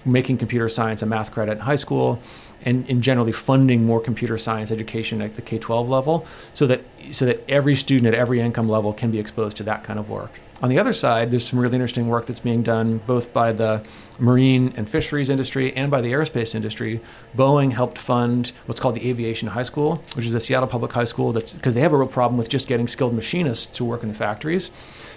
[0.04, 2.20] making computer science a math credit in high school
[2.64, 7.26] and, and generally funding more computer science education at the K-12 level so that so
[7.26, 10.30] that every student at every income level can be exposed to that kind of work.
[10.62, 13.84] On the other side, there's some really interesting work that's being done both by the
[14.20, 17.00] marine and fisheries industry and by the aerospace industry.
[17.36, 21.04] Boeing helped fund what's called the Aviation High School, which is a Seattle Public High
[21.04, 24.04] School that's because they have a real problem with just getting skilled machinists to work
[24.04, 24.70] in the factories.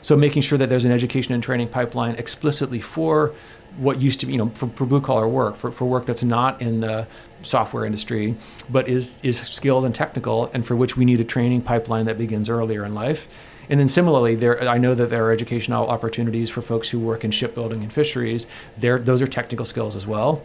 [0.05, 3.33] So making sure that there's an education and training pipeline explicitly for
[3.77, 6.21] what used to be, you know, for, for blue collar work, for, for work that's
[6.21, 7.07] not in the
[7.41, 8.35] software industry,
[8.69, 12.19] but is, is skilled and technical, and for which we need a training pipeline that
[12.19, 13.27] begins earlier in life.
[13.67, 17.23] And then similarly, there I know that there are educational opportunities for folks who work
[17.23, 18.45] in shipbuilding and fisheries.
[18.77, 20.43] There, those are technical skills as well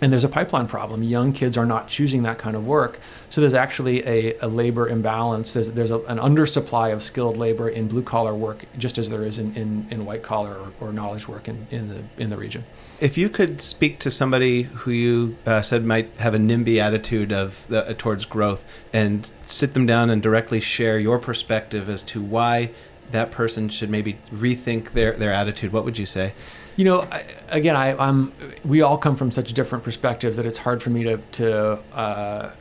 [0.00, 1.02] and there's a pipeline problem.
[1.02, 2.98] Young kids are not choosing that kind of work.
[3.28, 5.52] So there's actually a, a labor imbalance.
[5.52, 9.24] There's, there's a, an undersupply of skilled labor in blue collar work, just as there
[9.24, 12.36] is in, in, in white collar or, or, knowledge work in, in, the, in the
[12.36, 12.64] region.
[13.00, 17.32] If you could speak to somebody who you uh, said might have a NIMBY attitude
[17.32, 22.20] of uh, towards growth and sit them down and directly share your perspective as to
[22.20, 22.70] why
[23.10, 26.32] that person should maybe rethink their, their attitude, what would you say?
[26.80, 28.32] You know, I, again, I, am
[28.64, 31.72] We all come from such different perspectives that it's hard for me to to.
[31.92, 32.52] Uh,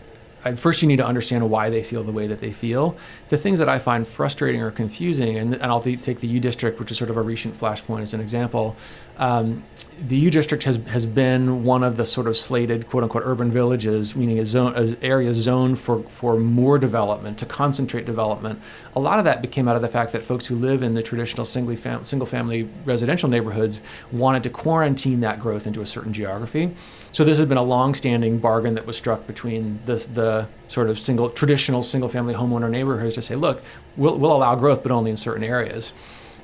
[0.58, 2.97] first, you need to understand why they feel the way that they feel.
[3.30, 6.80] The things that I find frustrating or confusing, and, and I'll take the U district,
[6.80, 8.76] which is sort of a recent flashpoint, as an example.
[9.20, 9.63] Um,
[10.08, 13.52] the U district has has been one of the sort of slated quote unquote urban
[13.52, 18.62] villages, meaning a zone, an area zoned for for more development to concentrate development.
[18.96, 21.04] A lot of that came out of the fact that folks who live in the
[21.04, 26.13] traditional single fam- single family residential neighborhoods wanted to quarantine that growth into a certain
[26.13, 26.74] geography.
[27.12, 31.29] So this has been a long-standing bargain that was struck between the sort of single
[31.29, 33.62] traditional single family homeowner neighborhoods to say, look,
[33.97, 35.91] we'll, we'll allow growth, but only in certain areas.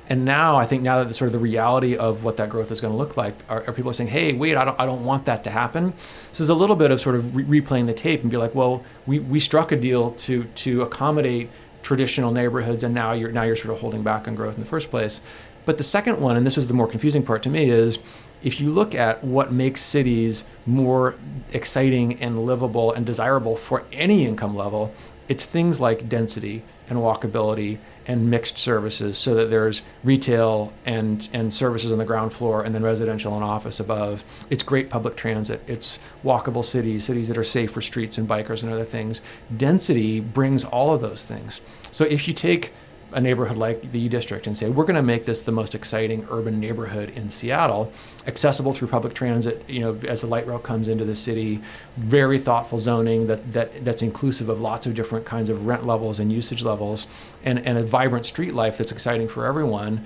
[0.08, 2.70] And now I think now that the sort of the reality of what that growth
[2.70, 5.04] is going to look like, are, are people saying, "Hey, wait, I don't, I don't
[5.04, 5.94] want that to happen."
[6.30, 8.54] This is a little bit of sort of re- replaying the tape and be like,
[8.54, 11.50] "Well, we, we struck a deal to to accommodate
[11.82, 14.68] traditional neighborhoods, and now you're now you're sort of holding back on growth in the
[14.68, 15.20] first place."
[15.64, 17.98] But the second one, and this is the more confusing part to me, is
[18.46, 21.16] if you look at what makes cities more
[21.52, 24.94] exciting and livable and desirable for any income level,
[25.28, 31.52] It's things like density and walkability and mixed services so that there's retail and, and
[31.52, 34.22] services on the ground floor and then residential and office above.
[34.50, 35.60] It's great public transit.
[35.66, 39.20] It's walkable cities, cities that are safe for streets and bikers and other things.
[39.56, 41.60] Density brings all of those things.
[41.90, 42.72] So if you take
[43.12, 45.74] a neighborhood like the U District and say, we're going to make this the most
[45.74, 47.92] exciting urban neighborhood in Seattle,
[48.26, 51.62] accessible through public transit, you know, as the light rail comes into the city,
[51.96, 56.18] very thoughtful zoning that, that that's inclusive of lots of different kinds of rent levels
[56.18, 57.06] and usage levels,
[57.44, 60.04] and, and a vibrant street life that's exciting for everyone.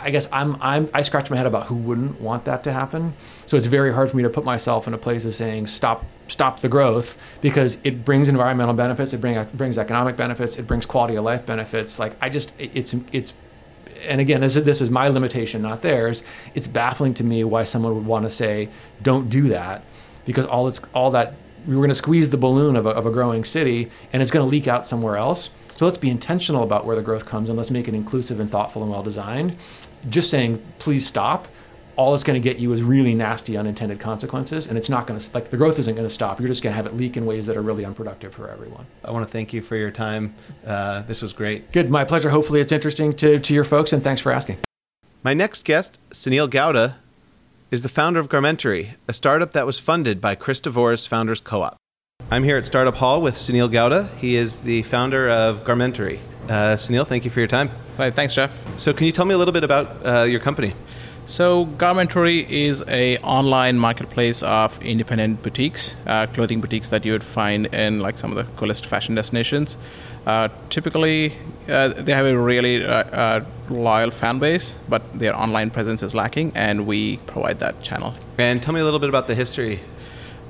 [0.00, 3.14] I guess I'm, I'm, I scratch my head about who wouldn't want that to happen.
[3.46, 6.04] So it's very hard for me to put myself in a place of saying stop,
[6.28, 10.86] stop the growth because it brings environmental benefits, it bring, brings economic benefits, it brings
[10.86, 11.98] quality of life benefits.
[11.98, 13.32] Like I just, it's, it's,
[14.06, 16.22] and again, this is, this is my limitation, not theirs.
[16.54, 18.68] It's baffling to me why someone would want to say,
[19.02, 19.82] don't do that
[20.24, 21.34] because all it's, all that,
[21.66, 24.30] we were going to squeeze the balloon of a, of a growing city and it's
[24.30, 25.50] going to leak out somewhere else.
[25.76, 28.50] So let's be intentional about where the growth comes and let's make it inclusive and
[28.50, 29.56] thoughtful and well designed
[30.10, 31.48] just saying please stop
[31.98, 35.18] all it's going to get you is really nasty unintended consequences and it's not going
[35.18, 36.38] to like the growth isn't going to stop.
[36.38, 38.86] You're just going to have it leak in ways that are really unproductive for everyone.
[39.04, 40.34] I want to thank you for your time.
[40.64, 41.72] Uh, this was great.
[41.72, 41.90] Good.
[41.90, 42.30] My pleasure.
[42.30, 44.58] Hopefully it's interesting to, to your folks and thanks for asking.
[45.24, 46.94] My next guest sunil gowda
[47.72, 51.76] is the founder of garmentory a startup that was funded by chris devore's founders co-op.
[52.30, 54.14] I'm here at startup hall with sunil gowda.
[54.18, 58.32] He is the founder of garmentory uh, sunil thank you for your time Hi, thanks,
[58.32, 58.56] Jeff.
[58.78, 60.72] So, can you tell me a little bit about uh, your company?
[61.26, 67.24] So, Garmentory is a online marketplace of independent boutiques, uh, clothing boutiques that you would
[67.24, 69.76] find in like some of the coolest fashion destinations.
[70.28, 71.36] Uh, typically,
[71.68, 76.14] uh, they have a really uh, uh, loyal fan base, but their online presence is
[76.14, 78.14] lacking, and we provide that channel.
[78.38, 79.80] And tell me a little bit about the history.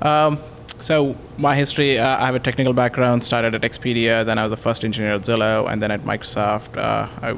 [0.03, 0.37] Um,
[0.79, 3.23] so my history, uh, I have a technical background.
[3.23, 6.77] Started at Expedia, then I was the first engineer at Zillow, and then at Microsoft.
[6.77, 7.35] Uh, I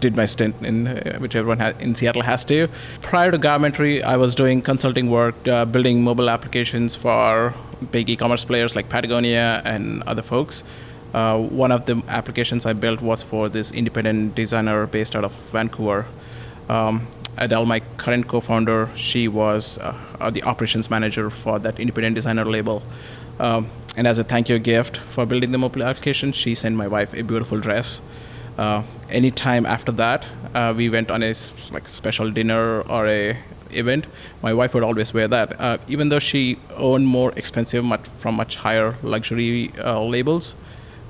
[0.00, 2.68] did my stint in uh, which everyone ha- in Seattle has to.
[3.02, 7.54] Prior to Garmentory, I was doing consulting work, uh, building mobile applications for
[7.92, 10.64] big e-commerce players like Patagonia and other folks.
[11.14, 15.32] Uh, one of the applications I built was for this independent designer based out of
[15.50, 16.06] Vancouver.
[16.68, 17.06] Um,
[17.38, 22.82] Adele, my current co-founder, she was uh, the operations manager for that independent designer label.
[23.38, 26.86] Um, and as a thank you gift for building the mobile application, she sent my
[26.86, 28.00] wife a beautiful dress.
[28.56, 31.34] Uh, anytime after that, uh, we went on a
[31.72, 33.38] like special dinner or a
[33.70, 34.06] event.
[34.42, 38.36] My wife would always wear that, uh, even though she owned more expensive, much from
[38.36, 40.54] much higher luxury uh, labels,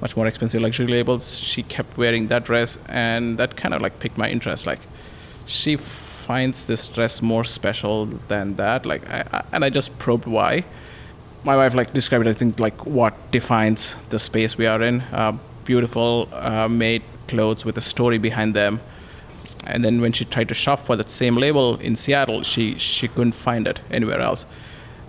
[0.01, 1.39] much more expensive luxury labels.
[1.39, 4.67] She kept wearing that dress, and that kind of like piqued my interest.
[4.67, 4.81] Like,
[5.45, 5.77] she
[6.27, 8.85] finds this dress more special than that.
[8.85, 10.65] Like, I, I, and I just probed why.
[11.45, 15.03] My wife like described, I think, like what defines the space we are in.
[15.13, 18.81] Uh, beautiful uh, made clothes with a story behind them.
[19.65, 23.09] And then when she tried to shop for that same label in Seattle, she she
[23.09, 24.47] couldn't find it anywhere else.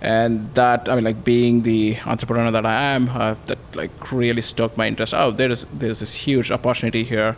[0.00, 4.42] And that I mean, like being the entrepreneur that I am, uh, that like really
[4.42, 5.14] stoked my interest.
[5.14, 7.36] Oh, there's there's this huge opportunity here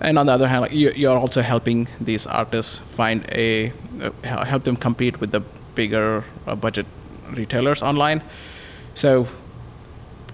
[0.00, 4.44] and on the other hand like you, are also helping these artists find a uh,
[4.44, 5.40] help them compete with the
[5.74, 6.86] bigger uh, budget
[7.30, 8.22] retailers online.
[8.94, 9.26] So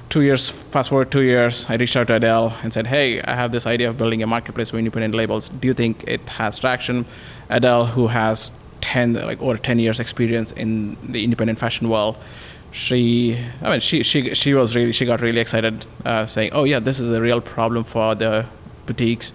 [0.08, 3.34] two years fast forward two years i reached out to adele and said hey i
[3.34, 5.48] have this idea of building a marketplace for independent labels.
[5.48, 7.04] Do you think it has traction?
[7.48, 12.16] Adele who has 10 like over 10 years experience in the independent fashion world
[12.70, 16.64] she i mean she she she was really she got really excited uh, saying oh
[16.64, 18.46] yeah this is a real problem for the
[18.86, 19.32] boutiques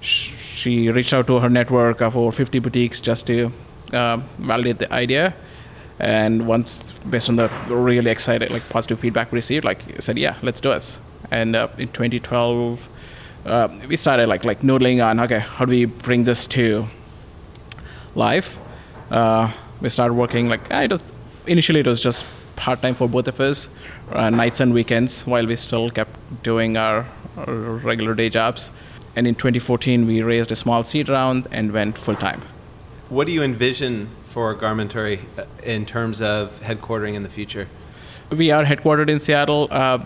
[0.00, 3.52] she reached out to her network of over 50 boutiques just to
[3.92, 5.34] uh, validate the idea.
[5.98, 10.36] And once, based on the really excited, like positive feedback we received, like said, yeah,
[10.42, 11.00] let's do it.
[11.30, 12.88] And uh, in 2012,
[13.44, 16.86] uh, we started like like noodling on, okay, how do we bring this to
[18.14, 18.58] life?
[19.10, 21.02] Uh, we started working like it was,
[21.46, 23.68] initially it was just part time for both of us,
[24.12, 27.06] uh, nights and weekends, while we still kept doing our,
[27.36, 28.70] our regular day jobs
[29.16, 32.42] and in 2014 we raised a small seed round and went full time.
[33.08, 37.68] What do you envision for Garmentory uh, in terms of headquartering in the future?
[38.30, 39.68] We are headquartered in Seattle.
[39.70, 40.04] Uh,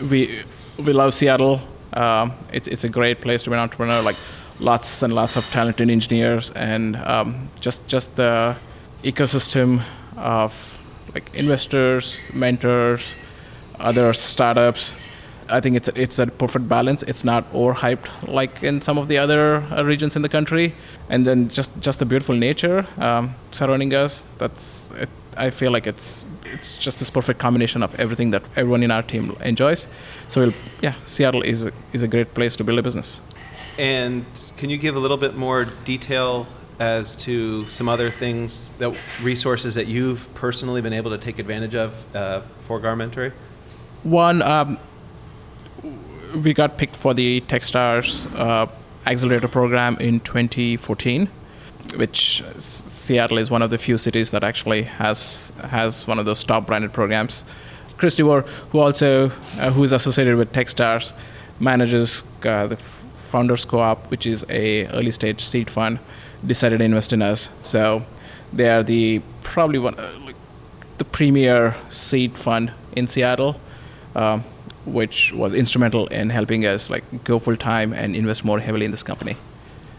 [0.00, 0.42] we
[0.76, 1.60] we love Seattle.
[1.92, 4.00] Uh, it's it's a great place to be an entrepreneur.
[4.02, 4.16] Like
[4.60, 8.56] lots and lots of talented engineers and um, just just the
[9.02, 9.82] ecosystem
[10.16, 10.78] of
[11.14, 13.16] like investors, mentors,
[13.80, 14.96] other startups
[15.48, 17.02] I think it's it's a perfect balance.
[17.02, 20.74] It's not overhyped like in some of the other uh, regions in the country,
[21.08, 24.24] and then just just the beautiful nature um, surrounding us.
[24.38, 28.82] That's it, I feel like it's it's just this perfect combination of everything that everyone
[28.82, 29.88] in our team enjoys.
[30.28, 33.20] So we'll, yeah, Seattle is a, is a great place to build a business.
[33.78, 34.24] And
[34.56, 36.46] can you give a little bit more detail
[36.78, 41.74] as to some other things that resources that you've personally been able to take advantage
[41.74, 43.32] of uh, for Garmentory?
[44.02, 44.78] One, um,
[46.34, 48.66] we got picked for the TechStars uh,
[49.06, 51.28] accelerator program in 2014,
[51.96, 56.42] which Seattle is one of the few cities that actually has has one of those
[56.44, 57.44] top branded programs.
[57.96, 61.12] Chris DeVore, who also uh, who is associated with TechStars,
[61.60, 65.98] manages uh, the Founders Co-op, which is a early stage seed fund,
[66.46, 67.48] decided to invest in us.
[67.62, 68.04] So
[68.52, 70.32] they are the probably one uh,
[70.98, 73.60] the premier seed fund in Seattle.
[74.14, 74.44] Um,
[74.84, 78.90] which was instrumental in helping us like go full time and invest more heavily in
[78.90, 79.36] this company.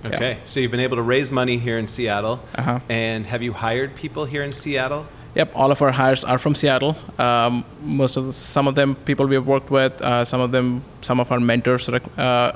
[0.06, 0.38] Okay, yeah.
[0.46, 2.80] so you've been able to raise money here in Seattle, uh-huh.
[2.90, 5.06] and have you hired people here in Seattle?
[5.36, 6.96] Yep, all of our hires are from Seattle.
[7.18, 10.00] Um, most of the, some of them people we have worked with.
[10.02, 12.52] Uh, some of them, some of our mentors rec- uh,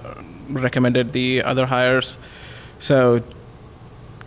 [0.50, 2.18] recommended the other hires.
[2.80, 3.24] So,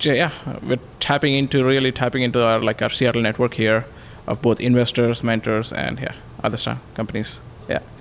[0.00, 0.32] yeah,
[0.62, 3.84] we're tapping into really tapping into our like our Seattle network here
[4.26, 7.40] of both investors, mentors, and yeah, other companies.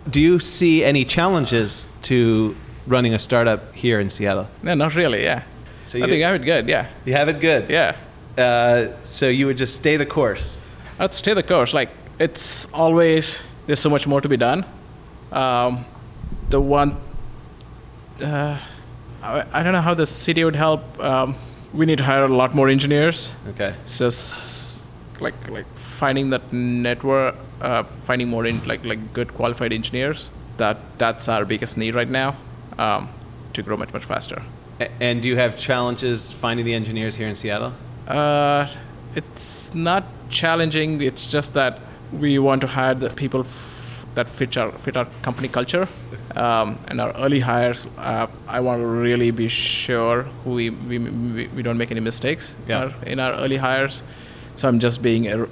[0.10, 2.56] Do you see any challenges to
[2.88, 4.48] running a startup here in Seattle?
[4.64, 5.24] No, not really.
[5.24, 5.44] Yeah.
[5.84, 6.68] So you, I think I have it good.
[6.68, 6.88] Yeah.
[7.06, 7.70] You have it good.
[7.70, 7.96] Yeah.
[8.38, 10.62] Uh, so you would just stay the course.
[10.98, 11.74] I'd stay the course.
[11.74, 14.66] Like it's always there's so much more to be done.
[15.32, 15.86] Um,
[16.50, 16.98] the one
[18.24, 18.60] uh,
[19.22, 21.00] I, I, don't know how the city would help.
[21.00, 21.36] Um,
[21.74, 23.36] we need to hire a lot more engineers.
[23.50, 23.76] Okay.
[23.86, 24.10] So
[25.20, 30.32] like like finding that network uh, finding more in like like good qualified engineers.
[30.58, 32.36] That that's our biggest need right now
[32.78, 33.10] um,
[33.54, 34.42] to grow much much faster.
[35.00, 37.74] And do you have challenges finding the engineers here in Seattle?
[38.08, 38.68] Uh,
[39.16, 41.02] it's not challenging.
[41.02, 41.80] It's just that
[42.12, 45.88] we want to hire the people f- that fit our fit our company culture.
[46.36, 51.48] Um, and our early hires, uh, I want to really be sure we we, we,
[51.48, 52.84] we don't make any mistakes yeah.
[52.84, 54.04] in, our, in our early hires.
[54.60, 55.46] So I'm just being a,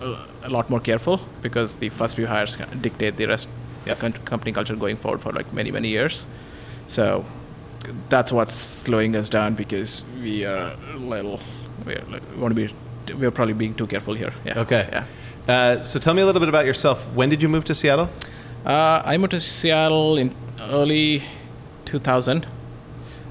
[0.44, 3.48] a lot more careful because the first few hires dictate the rest
[3.86, 4.00] yep.
[4.26, 6.26] company culture going forward for like many many years.
[6.90, 7.24] So
[8.10, 11.40] that's what's slowing us down because we are a little
[11.86, 14.34] we, are, like, we want to be we're probably being too careful here.
[14.44, 14.60] Yeah.
[14.60, 14.90] Okay.
[14.92, 15.06] Yeah.
[15.48, 17.02] Uh, so tell me a little bit about yourself.
[17.14, 18.10] When did you move to Seattle?
[18.66, 21.24] Uh, I moved to Seattle in early
[21.86, 22.46] 2000.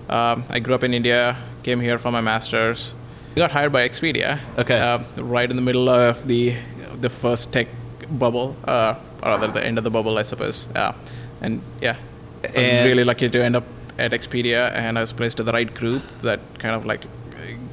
[0.09, 2.95] Um, I grew up in India, came here for my master's,
[3.37, 4.40] we got hired by Expedia.
[4.57, 4.79] Okay.
[4.79, 6.57] Uh, right in the middle of the
[7.01, 7.68] the first tech
[8.11, 10.68] bubble, uh, or rather the end of the bubble, I suppose.
[10.75, 10.94] Yeah.
[11.42, 11.96] And yeah,
[12.42, 13.64] I was really lucky to end up
[13.99, 17.05] at Expedia, and I was placed to the right group that kind of like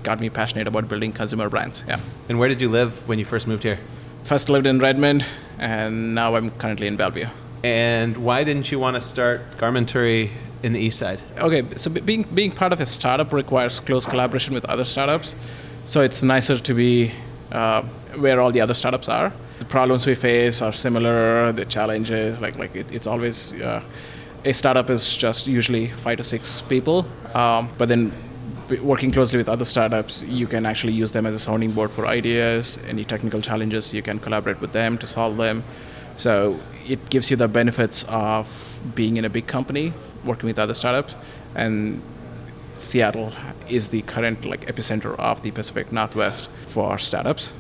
[0.04, 1.86] got me passionate about building consumer brands.
[1.88, 2.02] Yeah.
[2.28, 3.80] And where did you live when you first moved here?
[4.26, 5.26] First lived in Redmond,
[5.60, 7.28] and now I'm currently in Bellevue.
[7.64, 10.32] And why didn't you want to start Garmentory
[10.64, 11.22] in the east side?
[11.38, 15.36] Okay, so being being part of a startup requires close collaboration with other startups.
[15.86, 17.12] So it's nicer to be
[17.52, 17.84] uh,
[18.16, 19.32] where all the other startups are.
[19.60, 21.52] The problems we face are similar.
[21.52, 23.84] The challenges, like like it, it's always uh,
[24.46, 28.12] a startup is just usually five to six people, um, but then
[28.82, 32.08] working closely with other startups, you can actually use them as a sounding board for
[32.08, 32.80] ideas.
[32.88, 35.64] Any technical challenges, you can collaborate with them to solve them.
[36.16, 39.94] So it gives you the benefits of being in a big company
[40.26, 41.16] working with other startups,
[41.56, 42.02] and
[42.78, 43.34] Seattle
[43.70, 47.54] is the current like epicenter of the Pacific Northwest for our startups.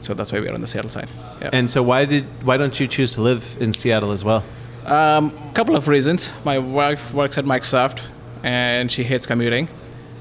[0.00, 1.08] So that's why we are on the Seattle side.
[1.40, 1.50] Yeah.
[1.52, 4.44] And so why did why don't you choose to live in Seattle as well?
[4.84, 6.30] A um, couple of reasons.
[6.44, 8.00] My wife works at Microsoft,
[8.42, 9.68] and she hates commuting.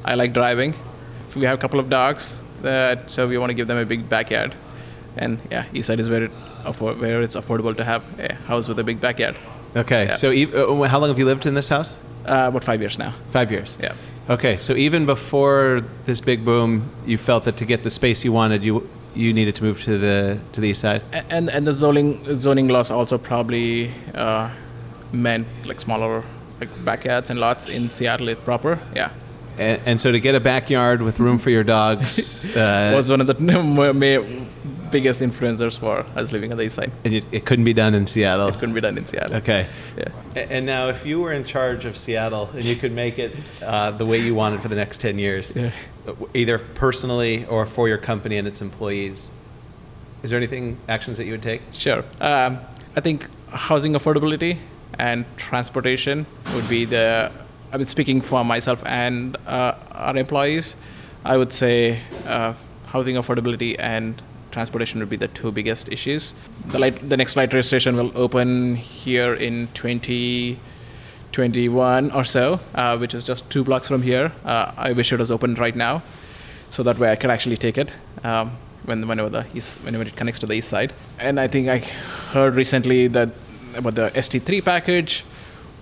[0.04, 0.74] I like driving.
[1.36, 4.08] We have a couple of dogs, that, so we want to give them a big
[4.08, 4.56] backyard.
[5.18, 6.32] And yeah, Eastside is where it
[6.80, 9.36] where it's affordable to have a house with a big backyard.
[9.76, 10.16] Okay, yeah.
[10.16, 11.96] so uh, how long have you lived in this house?
[12.26, 13.14] Uh, about five years now.
[13.32, 13.78] Five years.
[13.82, 13.94] Yeah.
[14.30, 18.32] Okay, so even before this big boom, you felt that to get the space you
[18.32, 21.02] wanted, you you needed to move to the to the east side.
[21.30, 24.50] And and the zoning zoning laws also probably uh,
[25.12, 26.24] meant like smaller
[26.60, 28.80] like backyards and lots in Seattle proper.
[28.96, 29.10] Yeah.
[29.58, 33.22] And, and, so to get a backyard with room for your dogs uh, was one
[33.22, 33.34] of the
[34.92, 36.92] biggest influencers for us living on the east side.
[37.04, 38.48] And it, it, couldn't be done in Seattle.
[38.48, 39.38] It couldn't be done in Seattle.
[39.38, 39.68] Okay.
[39.98, 40.42] Yeah.
[40.42, 43.92] And now, if you were in charge of Seattle and you could make it uh,
[43.92, 45.72] the way you wanted for the next ten years, yeah.
[46.34, 49.32] either personally or for your company and its employees,
[50.24, 51.62] is there anything actions that you would take?
[51.74, 52.04] Sure.
[52.22, 52.60] Um,
[52.96, 54.58] I think housing affordability
[54.98, 57.32] and transportation would be the
[57.76, 60.78] I've been speaking for myself and uh, our employees.
[61.26, 62.54] I would say uh,
[62.86, 64.22] housing affordability and
[64.52, 66.34] transportation would be the two biggest issues.
[66.68, 72.98] The light, the next light rail station will open here in 2021 or so, uh,
[72.98, 74.32] which is just two blocks from here.
[74.46, 76.02] Uh, I wish it was open right now,
[76.70, 77.92] so that way I could actually take it.
[78.24, 78.52] Um,
[78.86, 80.94] when whenever the east, whenever it connects to the east side.
[81.20, 81.80] And I think I
[82.32, 83.32] heard recently that
[83.76, 85.26] about the ST3 package,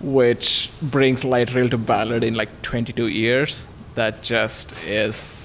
[0.04, 3.66] which brings light rail to Ballard in like 22 years.
[3.94, 5.42] That just is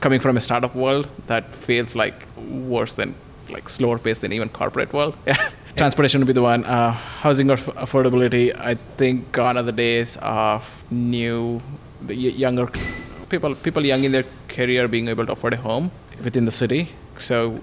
[0.00, 1.08] coming from a startup world.
[1.26, 3.14] That feels like worse than
[3.50, 5.14] like slower pace than even corporate world.
[5.76, 6.64] Transportation would be the one.
[6.64, 11.60] Uh, housing aff- affordability, I think gone are the days of new,
[12.06, 12.66] y- younger
[13.28, 15.90] people, people young in their career being able to afford a home
[16.24, 16.88] within the city.
[17.18, 17.60] So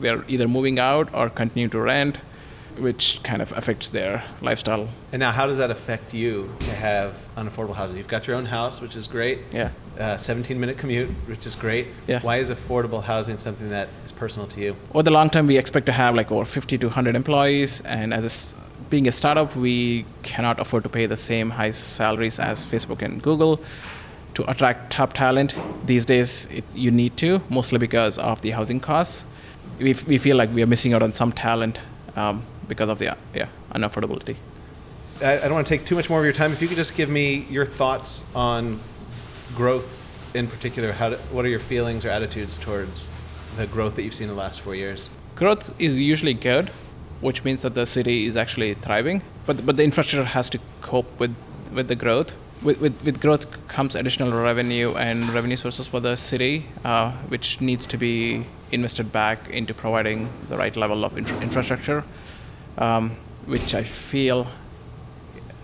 [0.00, 2.18] they're either moving out or continue to rent,
[2.78, 4.88] which kind of affects their lifestyle.
[5.12, 7.96] And now, how does that affect you to have unaffordable housing?
[7.96, 9.40] You've got your own house, which is great.
[9.52, 9.70] Yeah.
[9.98, 11.86] Uh, 17 minute commute, which is great.
[12.06, 12.20] Yeah.
[12.20, 14.76] Why is affordable housing something that is personal to you?
[14.92, 18.12] Over the long term, we expect to have like over 50 to 100 employees, and
[18.12, 22.64] as a being a startup, we cannot afford to pay the same high salaries as
[22.64, 23.60] Facebook and Google.
[24.34, 25.56] To attract top talent
[25.86, 29.24] these days, it, you need to, mostly because of the housing costs.
[29.78, 31.80] We, f- we feel like we are missing out on some talent
[32.16, 34.36] um, because of the uh, yeah unaffordability.
[35.22, 36.52] I, I don't want to take too much more of your time.
[36.52, 38.80] If you could just give me your thoughts on
[39.54, 39.88] growth
[40.34, 43.10] in particular, how do, what are your feelings or attitudes towards
[43.56, 45.08] the growth that you've seen in the last four years?
[45.36, 46.70] growth is usually good,
[47.20, 49.22] which means that the city is actually thriving.
[49.46, 51.34] But but the infrastructure has to cope with
[51.72, 52.32] with the growth.
[52.62, 57.60] With with, with growth comes additional revenue and revenue sources for the city, uh, which
[57.60, 62.02] needs to be invested back into providing the right level of infra- infrastructure,
[62.78, 63.16] um,
[63.46, 64.46] which I feel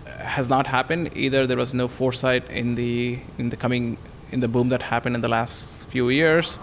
[0.07, 1.11] has not happened.
[1.15, 3.97] Either there was no foresight in the in the coming
[4.31, 6.59] in the boom that happened in the last few years,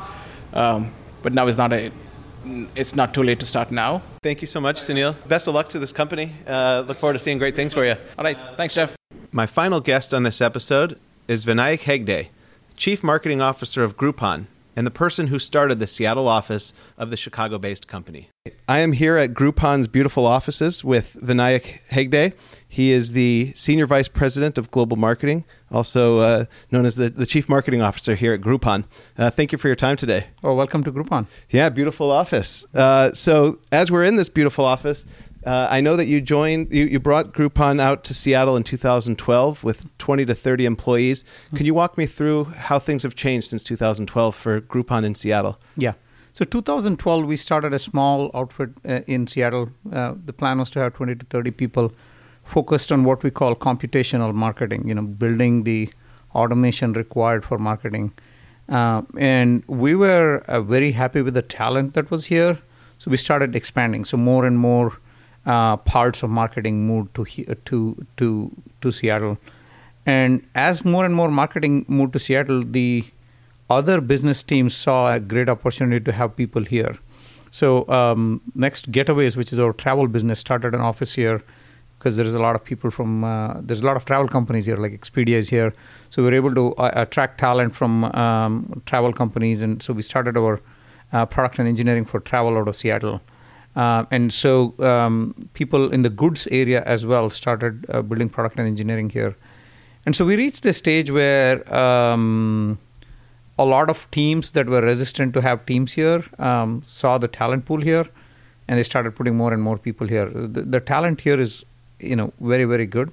[0.53, 0.91] um,
[1.21, 1.91] but now is not a
[2.75, 4.01] it's not too late to start now.
[4.23, 5.15] Thank you so much, Sunil.
[5.27, 6.33] Best of luck to this company.
[6.47, 7.95] Uh, look forward to seeing great things for you.
[8.17, 8.95] All right, thanks, Jeff.
[9.31, 10.97] My final guest on this episode
[11.27, 12.29] is Vinayak Hegde,
[12.75, 14.47] Chief Marketing Officer of Groupon
[14.79, 18.29] and the person who started the Seattle office of the Chicago based company.
[18.65, 22.31] I am here at Groupon's beautiful offices with Vinayak Hegde.
[22.65, 27.25] He is the Senior Vice President of Global Marketing, also uh, known as the, the
[27.25, 28.85] Chief Marketing Officer here at Groupon.
[29.17, 30.27] Uh, thank you for your time today.
[30.45, 31.25] Oh, welcome to Groupon.
[31.49, 32.63] Yeah, beautiful office.
[32.73, 35.05] Uh, so, as we're in this beautiful office,
[35.45, 39.63] uh, I know that you joined, you, you brought Groupon out to Seattle in 2012
[39.63, 41.23] with 20 to 30 employees.
[41.55, 45.59] Can you walk me through how things have changed since 2012 for Groupon in Seattle?
[45.77, 45.93] Yeah.
[46.33, 49.69] So 2012, we started a small outfit uh, in Seattle.
[49.91, 51.93] Uh, the plan was to have 20 to 30 people
[52.43, 54.87] focused on what we call computational marketing.
[54.87, 55.89] You know, building the
[56.35, 58.13] automation required for marketing.
[58.67, 62.59] Uh, and we were uh, very happy with the talent that was here.
[62.99, 64.05] So we started expanding.
[64.05, 64.97] So more and more
[65.49, 67.25] uh, parts of marketing moved to
[67.69, 67.77] to
[68.17, 68.27] to
[68.81, 69.37] to Seattle.
[70.05, 73.05] And as more and more marketing moved to Seattle, the
[73.69, 76.97] other business teams saw a great opportunity to have people here.
[77.51, 81.41] So um, next Getaways, which is our travel business, started an office here
[81.97, 84.77] because there's a lot of people from uh, there's a lot of travel companies here,
[84.77, 85.73] like Expedia is here.
[86.09, 90.01] So we are able to uh, attract talent from um, travel companies, and so we
[90.01, 90.61] started our
[91.11, 93.21] uh, product and engineering for travel out of Seattle.
[93.75, 98.57] Uh, and so um, people in the goods area as well started uh, building product
[98.57, 99.35] and engineering here.
[100.05, 102.79] And so we reached a stage where um,
[103.57, 107.65] a lot of teams that were resistant to have teams here um, saw the talent
[107.65, 108.07] pool here,
[108.67, 110.29] and they started putting more and more people here.
[110.29, 111.65] The, the talent here is,
[111.99, 113.11] you know, very very good.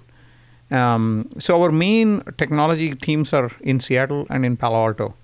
[0.71, 5.15] Um, so our main technology teams are in Seattle and in Palo Alto.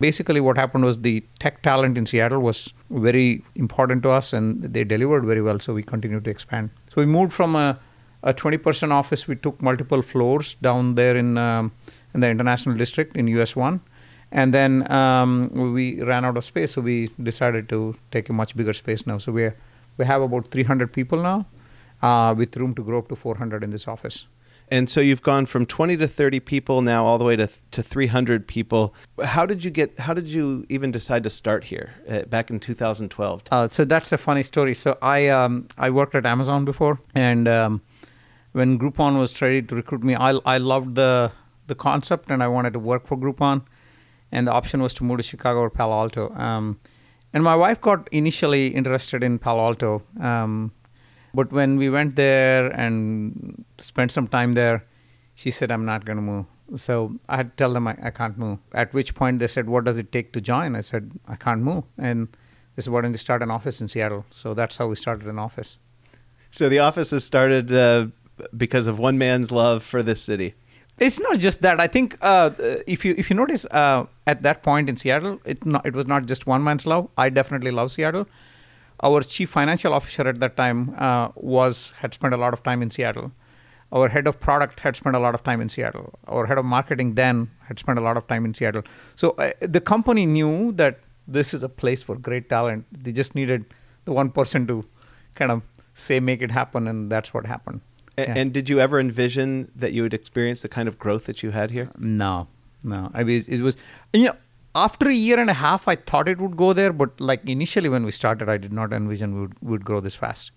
[0.00, 4.62] Basically, what happened was the tech talent in Seattle was very important to us, and
[4.62, 5.60] they delivered very well.
[5.60, 6.70] So we continued to expand.
[6.88, 7.78] So we moved from a
[8.22, 9.26] a 20% office.
[9.26, 11.72] We took multiple floors down there in um,
[12.14, 13.80] in the international district in US one,
[14.32, 18.56] and then um, we ran out of space, so we decided to take a much
[18.56, 19.18] bigger space now.
[19.18, 19.50] So we
[19.96, 21.46] we have about 300 people now,
[22.02, 24.26] uh, with room to grow up to 400 in this office.
[24.70, 27.82] And so you've gone from 20 to 30 people now all the way to, to
[27.82, 28.94] 300 people.
[29.22, 32.60] How did you get, how did you even decide to start here uh, back in
[32.60, 33.42] 2012?
[33.50, 34.74] Uh, so that's a funny story.
[34.74, 37.82] So I um, I worked at Amazon before, and um,
[38.52, 41.32] when Groupon was ready to recruit me, I I loved the
[41.66, 43.62] the concept and I wanted to work for Groupon,
[44.30, 46.32] and the option was to move to Chicago or Palo Alto.
[46.34, 46.78] Um,
[47.32, 50.72] and my wife got initially interested in Palo Alto, um,
[51.34, 54.84] but when we went there and spent some time there,
[55.34, 58.10] she said, "I'm not going to move." So I had to tell them I, I
[58.10, 58.58] can't move.
[58.72, 61.62] At which point they said, "What does it take to join?" I said, "I can't
[61.62, 62.28] move." And
[62.76, 64.24] this is why don't you start an office in Seattle?
[64.30, 65.78] So that's how we started an office.
[66.50, 68.06] So the office has started uh,
[68.56, 70.54] because of one man's love for this city.
[70.98, 71.80] It's not just that.
[71.80, 72.50] I think uh,
[72.86, 76.06] if you if you notice uh, at that point in Seattle, it not, it was
[76.06, 77.08] not just one man's love.
[77.16, 78.26] I definitely love Seattle.
[79.02, 82.82] Our chief financial officer at that time uh, was had spent a lot of time
[82.82, 83.32] in Seattle.
[83.92, 86.18] Our head of product had spent a lot of time in Seattle.
[86.28, 88.82] Our head of marketing then had spent a lot of time in Seattle.
[89.16, 92.84] So uh, the company knew that this is a place for great talent.
[92.92, 93.64] They just needed
[94.04, 94.84] the one person to
[95.34, 95.62] kind of
[95.94, 97.80] say make it happen, and that's what happened.
[98.18, 98.34] A- Yeah.
[98.36, 101.50] And did you ever envision that you would experience the kind of growth that you
[101.52, 101.90] had here?
[101.98, 102.46] No,
[102.84, 103.10] no.
[103.14, 103.76] I mean, it was
[104.12, 104.36] you know
[104.74, 107.88] after a year and a half, I thought it would go there, but like initially
[107.88, 110.52] when we started, I did not envision we would, we would grow this fast.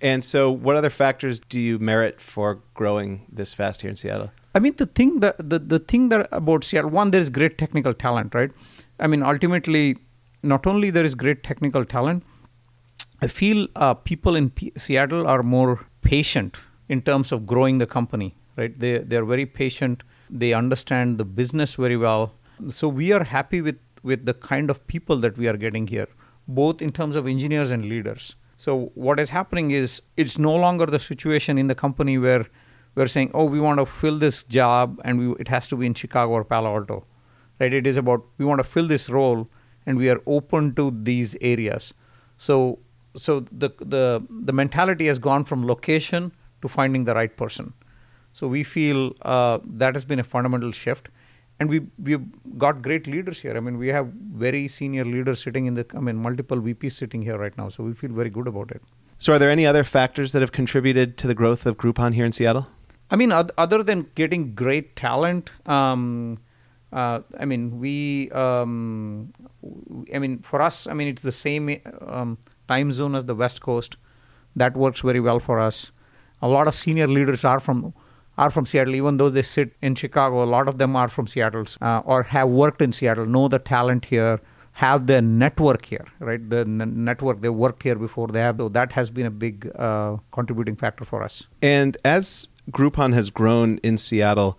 [0.00, 4.32] And so, what other factors do you merit for growing this fast here in Seattle?
[4.54, 7.58] I mean, the thing that the, the thing that about Seattle, one, there is great
[7.58, 8.50] technical talent, right?
[9.00, 9.98] I mean, ultimately,
[10.42, 12.22] not only there is great technical talent,
[13.20, 16.58] I feel uh, people in P- Seattle are more patient
[16.88, 18.78] in terms of growing the company, right?
[18.78, 20.02] They they're very patient.
[20.30, 22.34] They understand the business very well.
[22.68, 26.08] So we are happy with with the kind of people that we are getting here,
[26.48, 28.34] both in terms of engineers and leaders.
[28.56, 32.46] So what is happening is it's no longer the situation in the company where
[32.94, 35.86] we're saying, oh, we want to fill this job and we, it has to be
[35.86, 37.06] in Chicago or Palo Alto,
[37.58, 37.72] right?
[37.72, 39.48] It is about we want to fill this role
[39.86, 41.94] and we are open to these areas.
[42.38, 42.78] So
[43.16, 47.72] so the the the mentality has gone from location to finding the right person.
[48.32, 51.08] So we feel uh, that has been a fundamental shift,
[51.60, 52.24] and we we've
[52.58, 53.56] got great leaders here.
[53.56, 54.06] I mean, we have
[54.46, 57.68] very senior leaders sitting in the I mean multiple VPs sitting here right now.
[57.68, 58.82] So we feel very good about it.
[59.18, 62.24] So, are there any other factors that have contributed to the growth of Groupon here
[62.24, 62.66] in Seattle?
[63.08, 66.38] I mean, other than getting great talent, um,
[66.92, 69.32] uh, I mean, we, um,
[70.12, 72.38] I mean, for us, I mean, it's the same um,
[72.68, 73.96] time zone as the West Coast.
[74.56, 75.92] That works very well for us.
[76.40, 77.94] A lot of senior leaders are from
[78.38, 80.42] are from Seattle, even though they sit in Chicago.
[80.42, 83.58] A lot of them are from Seattle uh, or have worked in Seattle, know the
[83.58, 84.40] talent here,
[84.72, 86.48] have the network here, right?
[86.48, 88.56] The n- network they worked here before they have.
[88.56, 91.46] So that has been a big uh, contributing factor for us.
[91.60, 94.58] And as Groupon has grown in Seattle,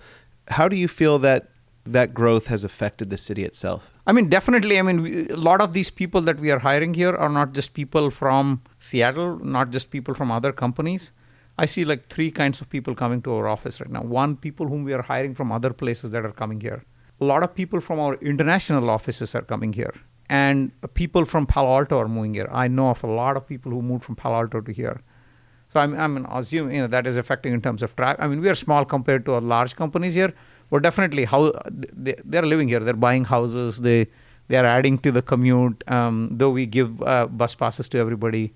[0.50, 1.50] how do you feel that
[1.86, 3.90] that growth has affected the city itself?
[4.06, 4.80] I mean, definitely.
[4.80, 7.54] I mean, we, a lot of these people that we are hiring here are not
[7.54, 11.12] just people from Seattle, not just people from other companies.
[11.58, 14.02] I see like three kinds of people coming to our office right now.
[14.02, 16.84] One, people whom we are hiring from other places that are coming here.
[17.22, 19.94] A lot of people from our international offices are coming here.
[20.30, 22.50] And people from Palo Alto are moving here.
[22.52, 25.02] I know of a lot of people who moved from Palo Alto to here.
[25.70, 28.24] So I'm, I'm assuming you know, that is affecting in terms of traffic.
[28.24, 30.34] I mean, we are small compared to our large companies here,
[30.70, 32.80] but definitely how they, they're living here.
[32.80, 33.82] They're buying houses.
[33.82, 34.08] They
[34.50, 35.84] they are adding to the commute.
[35.88, 38.54] Um, though we give uh, bus passes to everybody,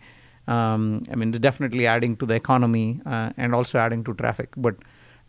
[0.48, 4.50] um, I mean, it's definitely adding to the economy uh, and also adding to traffic.
[4.56, 4.76] But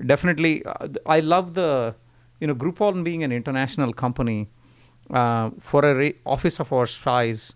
[0.05, 1.95] definitely, uh, I love the
[2.41, 4.49] you know Groupon being an international company
[5.11, 7.55] uh, for a re- office of our size.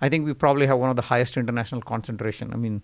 [0.00, 2.52] I think we probably have one of the highest international concentration.
[2.52, 2.82] I mean,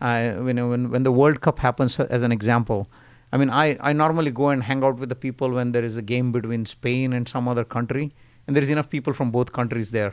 [0.00, 2.88] uh, you know, when when the World Cup happens, as an example,
[3.32, 5.96] I mean, I, I normally go and hang out with the people when there is
[5.96, 8.14] a game between Spain and some other country,
[8.46, 10.12] and there's enough people from both countries there,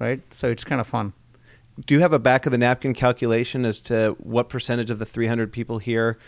[0.00, 0.20] right?
[0.34, 1.12] So it's kind of fun.
[1.84, 5.04] Do you have a back of the napkin calculation as to what percentage of the
[5.04, 6.18] 300 people here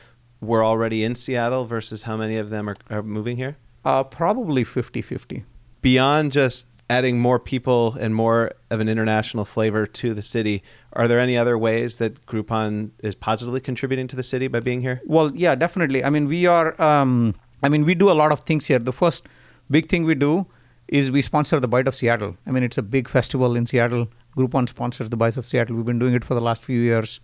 [0.40, 3.56] were already in Seattle versus how many of them are, are moving here?
[3.84, 5.44] Uh, probably 50 50.
[5.80, 11.08] Beyond just adding more people and more of an international flavor to the city, are
[11.08, 15.00] there any other ways that Groupon is positively contributing to the city by being here?
[15.06, 16.04] Well, yeah, definitely.
[16.04, 16.80] I mean, we are.
[16.80, 18.78] Um, I mean, we do a lot of things here.
[18.78, 19.26] The first
[19.70, 20.46] big thing we do
[20.88, 22.36] is we sponsor the Bite of Seattle.
[22.46, 24.08] I mean, it's a big festival in Seattle.
[24.38, 25.76] Groupon sponsors the Bite of Seattle.
[25.76, 27.20] We've been doing it for the last few years,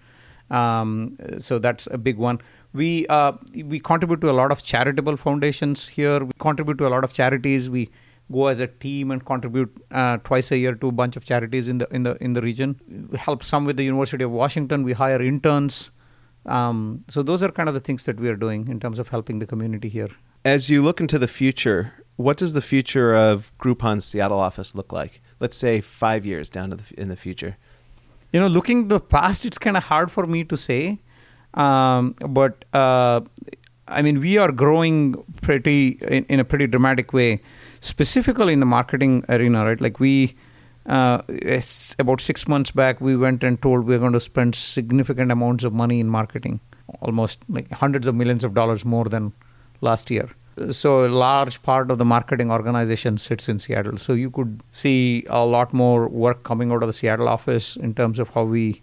[0.51, 2.41] um, so that's a big one.
[2.73, 3.33] We uh,
[3.73, 6.25] we contribute to a lot of charitable foundations here.
[6.25, 7.71] We contribute to a lot of charities.
[7.71, 7.91] We
[8.33, 11.69] go as a team and contribute uh, twice a year to a bunch of charities
[11.69, 12.81] in the in the in the region.
[13.11, 14.83] We help some with the University of Washington.
[14.83, 15.91] We hire interns.
[16.47, 19.09] Um, so those are kind of the things that we are doing in terms of
[19.09, 20.11] helping the community here.
[20.45, 24.93] As you look into the future, what does the future of Groupon's Seattle office look
[24.93, 25.23] like?
[25.45, 27.53] Let's say five years down the, in the future.
[28.33, 30.81] You know, looking the past, it's kind of hard for me to say,
[31.65, 33.21] um, but uh,
[33.99, 34.97] I mean, we are growing
[35.43, 37.31] pretty in, in a pretty dramatic way,
[37.81, 39.81] specifically in the marketing arena, right?
[39.89, 40.35] Like we.
[40.87, 41.23] Uh,
[41.99, 45.73] about six months back, we went and told we're going to spend significant amounts of
[45.73, 46.61] money in marketing,
[47.01, 49.33] almost like hundreds of millions of dollars more than
[49.81, 50.29] last year.
[50.71, 53.99] So a large part of the marketing organization sits in Seattle.
[53.99, 57.95] So you could see a lot more work coming out of the Seattle office in
[57.95, 58.83] terms of how we,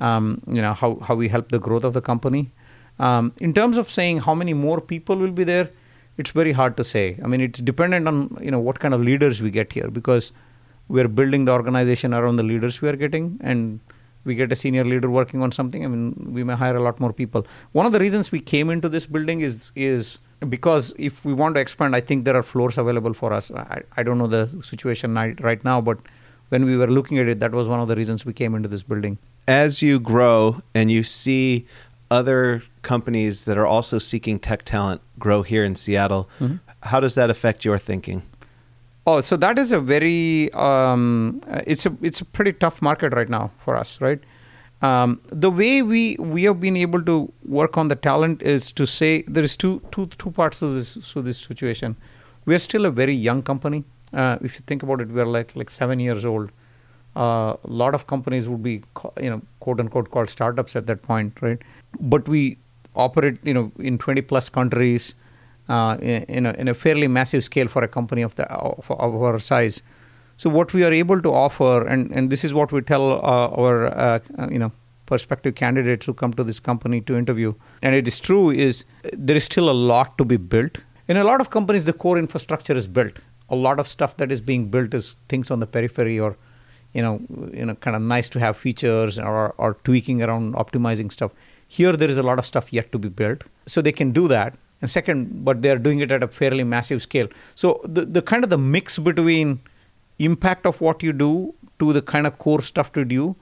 [0.00, 2.52] um, you know, how, how we help the growth of the company.
[2.98, 5.70] Um, in terms of saying how many more people will be there,
[6.18, 7.18] it's very hard to say.
[7.22, 10.32] I mean, it's dependent on you know what kind of leaders we get here because
[10.88, 13.80] we're building the organization around the leaders we are getting and
[14.26, 16.04] we get a senior leader working on something i mean
[16.38, 19.06] we may hire a lot more people one of the reasons we came into this
[19.06, 20.18] building is is
[20.48, 23.80] because if we want to expand i think there are floors available for us i,
[23.96, 25.14] I don't know the situation
[25.50, 25.98] right now but
[26.48, 28.68] when we were looking at it that was one of the reasons we came into
[28.68, 29.18] this building
[29.48, 31.66] as you grow and you see
[32.10, 36.28] other companies that are also seeking tech talent grow here in Seattle.
[36.38, 36.56] Mm-hmm.
[36.82, 38.22] How does that affect your thinking?
[39.06, 43.28] Oh, so that is a very um, it's a it's a pretty tough market right
[43.28, 44.18] now for us, right?
[44.82, 48.86] Um, the way we we have been able to work on the talent is to
[48.86, 51.96] say there is two two two parts to this to this situation.
[52.46, 53.84] We are still a very young company.
[54.12, 56.50] Uh, if you think about it, we are like like seven years old.
[57.14, 58.82] Uh, a lot of companies would be
[59.20, 61.62] you know quote unquote called startups at that point, right?
[62.00, 62.58] But we
[62.96, 65.14] operate you know in 20 plus countries
[65.68, 69.14] uh, in, a, in a fairly massive scale for a company of the of, of,
[69.14, 69.82] our size.
[70.36, 73.48] So what we are able to offer, and, and this is what we tell uh,
[73.60, 74.18] our uh,
[74.50, 74.72] you know
[75.06, 79.36] prospective candidates who come to this company to interview, and it is true, is there
[79.36, 80.78] is still a lot to be built.
[81.08, 83.18] In a lot of companies, the core infrastructure is built.
[83.48, 86.36] A lot of stuff that is being built is things on the periphery or
[86.96, 87.20] you know,
[87.52, 91.30] you know, kind of nice to have features or, or tweaking around optimizing stuff.
[91.68, 94.28] Here, there is a lot of stuff yet to be built, so they can do
[94.28, 94.56] that.
[94.82, 97.28] And second, but they are doing it at a fairly massive scale.
[97.54, 99.60] So the the kind of the mix between
[100.18, 103.36] impact of what you do to the kind of core stuff to do,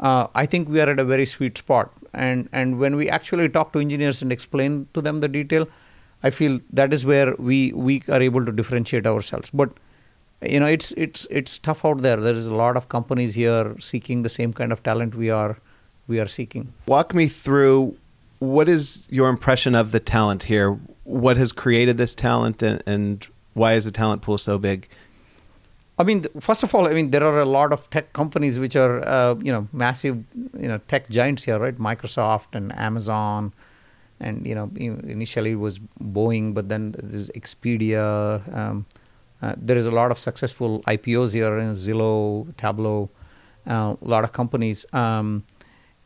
[0.00, 1.92] uh, I think we are at a very sweet spot.
[2.12, 5.68] And and when we actually talk to engineers and explain to them the detail,
[6.22, 9.50] I feel that is where we we are able to differentiate ourselves.
[9.50, 9.70] But
[10.42, 12.16] you know, it's it's it's tough out there.
[12.16, 15.58] There is a lot of companies here seeking the same kind of talent we are
[16.06, 16.72] we are seeking.
[16.86, 17.96] Walk me through
[18.38, 20.78] what is your impression of the talent here?
[21.04, 24.88] What has created this talent, and, and why is the talent pool so big?
[25.98, 28.76] I mean, first of all, I mean there are a lot of tech companies which
[28.76, 31.76] are uh, you know massive you know tech giants here, right?
[31.76, 33.52] Microsoft and Amazon,
[34.20, 38.40] and you know initially it was Boeing, but then there's Expedia.
[38.54, 38.86] Um,
[39.42, 43.08] uh, there is a lot of successful IPOs here in Zillow, Tableau,
[43.68, 44.84] uh, a lot of companies.
[44.92, 45.44] Um,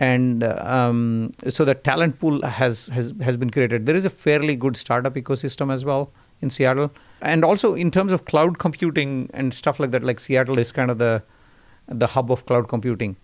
[0.03, 3.87] and um, so the talent pool has, has has been created.
[3.87, 6.91] There is a fairly good startup ecosystem as well in Seattle,
[7.21, 10.03] and also in terms of cloud computing and stuff like that.
[10.03, 11.23] Like Seattle is kind of the
[11.87, 13.17] the hub of cloud computing.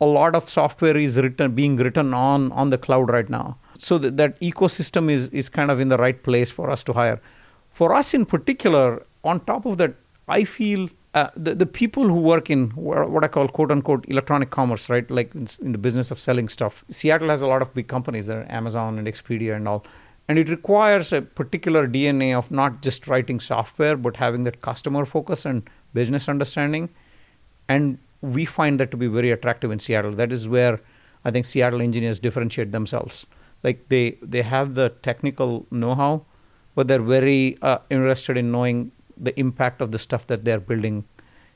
[0.00, 3.56] A lot of software is written being written on on the cloud right now.
[3.78, 6.92] So that, that ecosystem is is kind of in the right place for us to
[6.92, 7.20] hire.
[7.70, 9.94] For us in particular, on top of that,
[10.28, 14.50] I feel uh, the, the people who work in what I call quote unquote electronic
[14.50, 15.08] commerce, right?
[15.10, 16.84] Like in, in, the business of selling stuff.
[16.88, 19.84] Seattle has a lot of big companies, there Amazon and Expedia and all.
[20.26, 25.04] And it requires a particular DNA of not just writing software, but having that customer
[25.04, 26.88] focus and business understanding.
[27.68, 30.12] And we find that to be very attractive in Seattle.
[30.12, 30.80] That is where
[31.24, 33.26] I think Seattle engineers differentiate themselves.
[33.62, 36.24] Like they, they have the technical know how,
[36.74, 41.04] but they're very uh, interested in knowing the impact of the stuff that they're building.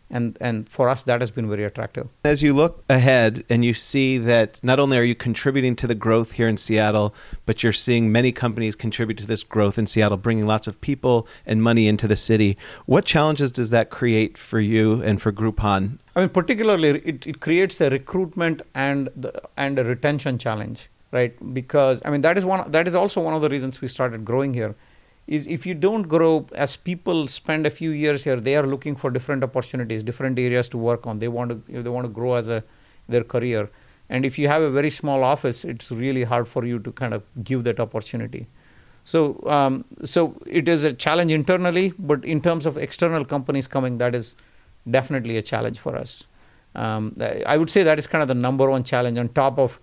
[0.08, 2.08] And and for us that has been very attractive.
[2.24, 5.96] As you look ahead and you see that not only are you contributing to the
[5.96, 7.12] growth here in Seattle
[7.44, 11.26] but you're seeing many companies contribute to this growth in Seattle bringing lots of people
[11.44, 15.98] and money into the city what challenges does that create for you and for Groupon?
[16.14, 21.34] I mean particularly it, it creates a recruitment and the, and a retention challenge right?
[21.54, 24.24] Because I mean that is one that is also one of the reasons we started
[24.24, 24.74] growing here
[25.26, 28.94] is if you don't grow as people spend a few years here they are looking
[28.94, 31.18] for different opportunities different areas to work on.
[31.18, 32.62] They want to they want to grow as a
[33.08, 33.70] their career.
[34.08, 37.14] And if you have a very small office it's really hard for you to kind
[37.14, 38.46] of give that opportunity.
[39.04, 43.98] So um, so it is a challenge internally but in terms of external companies coming
[43.98, 44.36] that is
[44.88, 46.24] definitely a challenge for us.
[46.76, 47.16] Um,
[47.46, 49.80] i would say that is kind of the number one challenge on top of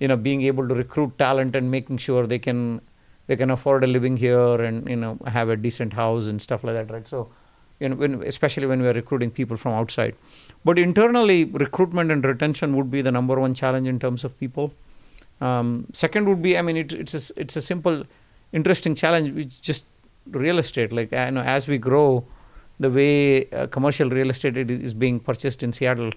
[0.00, 2.80] you know being able to recruit talent and making sure they can
[3.26, 6.64] they can afford a living here and you know have a decent house and stuff
[6.64, 7.06] like that right?
[7.06, 7.28] So
[7.80, 10.16] you know when, especially when we're recruiting people from outside.
[10.64, 14.72] But internally recruitment and retention would be the number one challenge in terms of people.
[15.40, 18.04] Um, second would be i mean it, it's a, it's a simple
[18.52, 19.86] interesting challenge which just
[20.30, 20.92] real estate.
[20.92, 22.24] Like you know as we grow
[22.78, 26.10] the way uh, commercial real estate is being purchased in seattle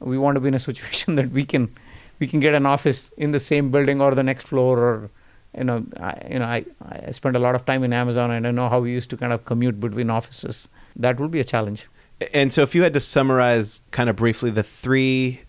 [0.00, 1.74] we want to be in a situation that we can
[2.18, 5.10] we can get an office in the same building or the next floor or
[5.56, 6.64] you know, I, you know, I,
[7.06, 9.16] I spent a lot of time in Amazon, and I know how we used to
[9.16, 10.68] kind of commute between offices.
[10.96, 11.86] That will be a challenge.
[12.32, 15.40] And so, if you had to summarize kind of briefly the three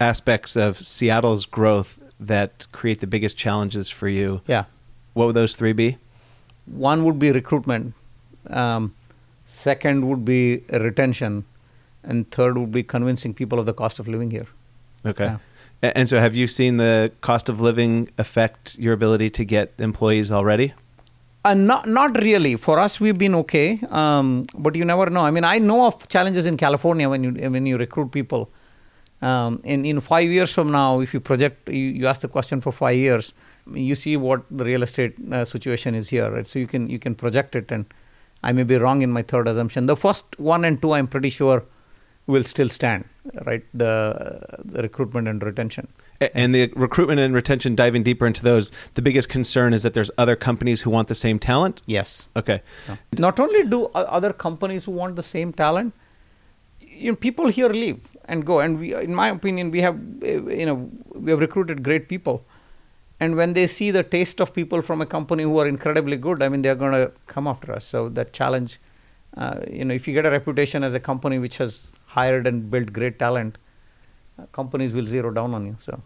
[0.00, 4.64] aspects of Seattle's growth that create the biggest challenges for you, Yeah.
[5.14, 5.98] what would those three be?
[6.66, 7.94] One would be recruitment.
[8.48, 8.94] Um,
[9.46, 11.44] second would be retention,
[12.02, 14.46] and third would be convincing people of the cost of living here.
[15.04, 15.24] Okay.
[15.24, 15.38] Yeah.
[15.80, 20.32] And so, have you seen the cost of living affect your ability to get employees
[20.32, 20.74] already?
[21.44, 22.56] Uh, not not really.
[22.56, 25.20] For us, we've been okay, um, but you never know.
[25.20, 28.50] I mean, I know of challenges in California when you when you recruit people.
[29.20, 32.60] Um, in in five years from now, if you project, you, you ask the question
[32.60, 33.32] for five years,
[33.72, 36.46] you see what the real estate uh, situation is here, right?
[36.46, 37.86] So you can you can project it, and
[38.42, 39.86] I may be wrong in my third assumption.
[39.86, 41.64] The first one and two, I'm pretty sure,
[42.28, 43.04] will still stand,
[43.46, 43.64] right?
[43.74, 45.88] The the recruitment and retention.
[46.34, 50.10] And the recruitment and retention, diving deeper into those, the biggest concern is that there's
[50.18, 51.82] other companies who want the same talent.
[51.86, 52.26] Yes.
[52.36, 52.60] Okay.
[53.18, 55.94] Not only do other companies who want the same talent,
[56.80, 58.60] you know, people here leave and go.
[58.60, 62.44] And we, in my opinion, we have, uh, you know, we have recruited great people.
[63.20, 66.42] And when they see the taste of people from a company who are incredibly good,
[66.42, 67.84] I mean, they're going to come after us.
[67.84, 68.80] So that challenge,
[69.36, 72.70] uh, you know, if you get a reputation as a company which has hired and
[72.70, 73.58] built great talent,
[74.52, 75.76] companies will zero down on you.
[75.80, 76.00] So.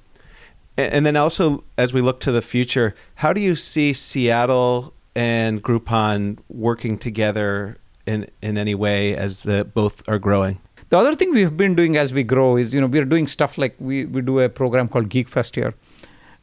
[0.76, 5.62] And then also, as we look to the future, how do you see Seattle and
[5.62, 10.58] Groupon working together in, in any way as the both are growing?
[10.88, 13.58] The other thing we've been doing as we grow is, you know, we're doing stuff
[13.58, 15.74] like we, we do a program called Geek Fest here.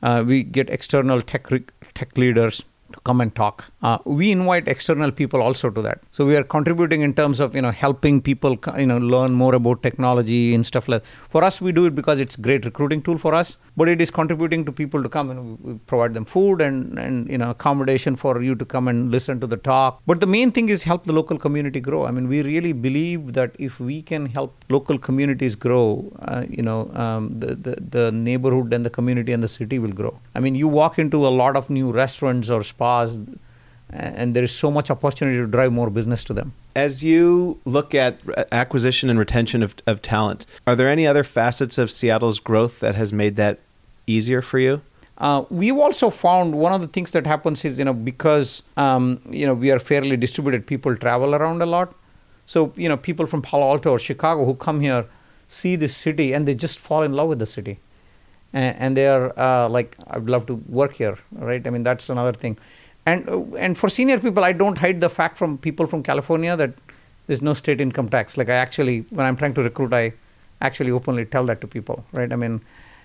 [0.01, 1.47] Uh, we get external tech
[1.93, 3.65] tech leaders to come and talk.
[3.81, 5.99] Uh, we invite external people also to that.
[6.11, 9.55] So we are contributing in terms of you know helping people you know learn more
[9.55, 11.03] about technology and stuff like.
[11.03, 11.09] That.
[11.29, 13.57] For us, we do it because it's a great recruiting tool for us.
[13.77, 17.29] But it is contributing to people to come and we provide them food and and
[17.29, 20.01] you know accommodation for you to come and listen to the talk.
[20.05, 22.05] But the main thing is help the local community grow.
[22.05, 26.63] I mean, we really believe that if we can help local communities grow, uh, you
[26.63, 30.13] know, um, the, the the neighborhood and the community and the city will grow.
[30.35, 33.19] I mean, you walk into a lot of new restaurants or spas,
[33.91, 36.53] and there is so much opportunity to drive more business to them.
[36.75, 38.19] As you look at
[38.51, 42.95] acquisition and retention of, of talent, are there any other facets of Seattle's growth that
[42.95, 43.59] has made that
[44.07, 44.81] easier for you?
[45.17, 49.19] Uh, we've also found one of the things that happens is you know because um,
[49.29, 51.93] you know we are fairly distributed, people travel around a lot.
[52.45, 55.05] So you know people from Palo Alto or Chicago who come here
[55.49, 57.79] see this city and they just fall in love with the city,
[58.53, 61.65] and, and they are uh, like I'd love to work here, right?
[61.65, 62.57] I mean that's another thing,
[63.05, 66.55] and uh, and for senior people I don't hide the fact from people from California
[66.57, 66.71] that
[67.27, 68.37] there's no state income tax.
[68.37, 70.13] Like I actually when I'm trying to recruit I
[70.61, 72.31] actually openly tell that to people, right?
[72.31, 72.61] I mean.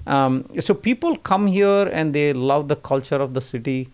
[0.07, 3.89] Um, so people come here and they love the culture of the city,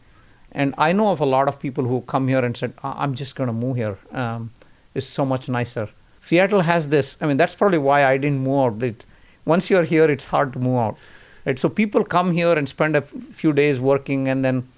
[0.51, 3.15] and I know of a lot of people who come here and said, "I- "I'm
[3.15, 3.97] just going to move here.
[4.11, 4.51] Um,
[4.93, 5.89] it's so much nicer."
[6.21, 7.17] Seattle has this.
[7.21, 8.79] I mean, that's probably why I didn't move out.
[8.81, 9.07] That
[9.45, 10.99] once you're here, it's hard to move out.
[11.47, 11.59] Right?
[11.59, 14.69] So people come here and spend a few days working, and then,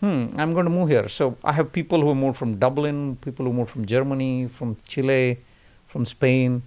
[0.00, 1.08] hmm, I'm going to move here.
[1.08, 5.38] So I have people who moved from Dublin, people who moved from Germany, from Chile,
[5.86, 6.62] from Spain,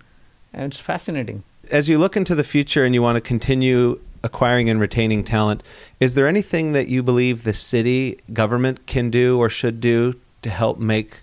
[0.53, 1.43] and it's fascinating.
[1.71, 5.63] As you look into the future and you want to continue acquiring and retaining talent,
[5.99, 10.49] is there anything that you believe the city government can do or should do to
[10.49, 11.19] help make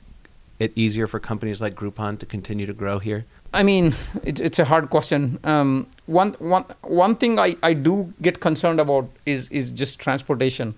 [0.58, 3.24] it easier for companies like Groupon to continue to grow here?
[3.56, 5.38] I mean, it's it's a hard question.
[5.44, 10.74] Um, one one one thing I, I do get concerned about is is just transportation.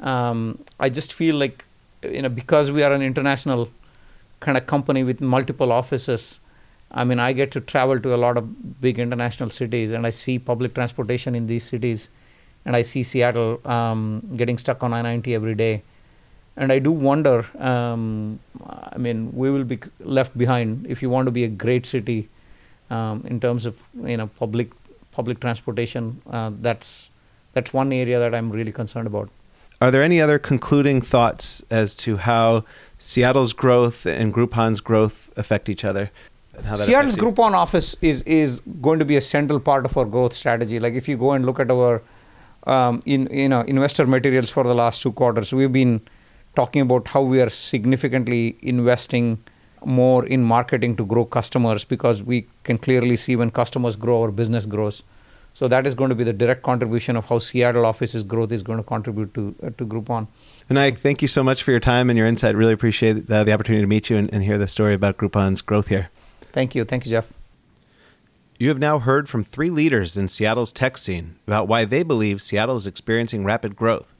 [0.00, 1.64] Um, I just feel like
[2.02, 3.68] you know because we are an international
[4.40, 6.40] kind of company with multiple offices.
[6.90, 10.10] I mean, I get to travel to a lot of big international cities, and I
[10.10, 12.08] see public transportation in these cities,
[12.64, 15.84] and I see Seattle um, getting stuck on I-90 every day
[16.56, 17.46] and I do wonder.
[17.58, 21.86] Um, I mean, we will be left behind if you want to be a great
[21.86, 22.28] city
[22.90, 24.70] um, in terms of you know public
[25.12, 26.22] public transportation.
[26.30, 27.10] Uh, that's
[27.52, 29.30] that's one area that I'm really concerned about.
[29.80, 32.64] Are there any other concluding thoughts as to how
[32.98, 36.10] Seattle's growth and Groupon's growth affect each other?
[36.64, 37.16] how Seattle's?
[37.16, 40.78] Groupon office is is going to be a central part of our growth strategy.
[40.78, 42.02] Like if you go and look at our
[42.66, 46.00] um, in you know investor materials for the last two quarters, we've been
[46.56, 49.42] talking about how we are significantly investing
[49.84, 54.30] more in marketing to grow customers because we can clearly see when customers grow, our
[54.30, 55.02] business grows.
[55.52, 58.62] So that is going to be the direct contribution of how Seattle office's growth is
[58.62, 60.28] going to contribute to uh, to Groupon.
[60.68, 62.54] And I thank you so much for your time and your insight.
[62.54, 65.60] Really appreciate the, the opportunity to meet you and, and hear the story about Groupon's
[65.60, 66.10] growth here.
[66.52, 67.32] Thank you, thank you, Jeff.
[68.58, 72.42] You have now heard from three leaders in Seattle's tech scene about why they believe
[72.42, 74.12] Seattle is experiencing rapid growth.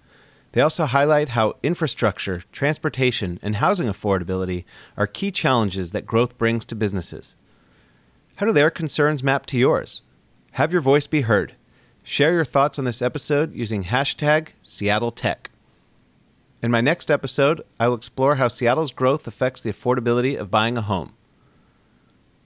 [0.53, 4.65] They also highlight how infrastructure, transportation, and housing affordability
[4.97, 7.37] are key challenges that growth brings to businesses.
[8.37, 10.03] How do their concerns map to yours?
[10.53, 11.55] Have your voice be heard.
[12.03, 15.51] Share your thoughts on this episode using hashtag Seattle Tech.
[16.63, 20.77] In my next episode, I will explore how Seattle's growth affects the affordability of buying
[20.77, 21.15] a home.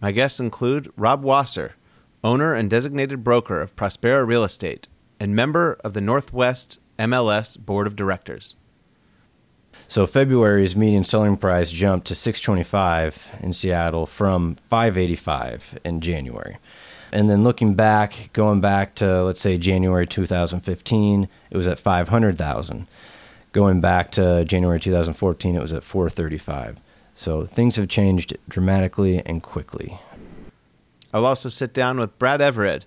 [0.00, 1.74] My guests include Rob Wasser,
[2.22, 4.88] owner and designated broker of Prospera Real Estate,
[5.18, 8.57] and member of the Northwest MLS Board of Directors.
[9.88, 16.57] So February's median selling price jumped to 625 in Seattle from 585 in January.
[17.12, 22.86] And then looking back, going back to let's say January 2015, it was at 500,000.
[23.53, 26.80] Going back to January 2014, it was at 435.
[27.14, 30.01] So things have changed dramatically and quickly.
[31.12, 32.86] I'll also sit down with Brad Everett,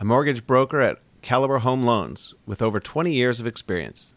[0.00, 4.12] a mortgage broker at Caliber Home Loans with over 20 years of experience.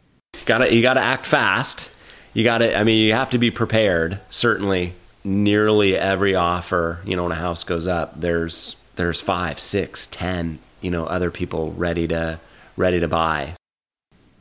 [0.45, 1.91] Got to you got to act fast.
[2.33, 4.19] You got to I mean you have to be prepared.
[4.29, 4.93] Certainly
[5.23, 10.59] nearly every offer, you know, when a house goes up, there's there's five, six, ten,
[10.81, 12.39] you know, other people ready to
[12.75, 13.53] ready to buy.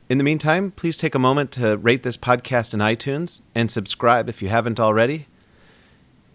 [0.09, 4.27] In the meantime, please take a moment to rate this podcast in iTunes and subscribe
[4.27, 5.27] if you haven't already.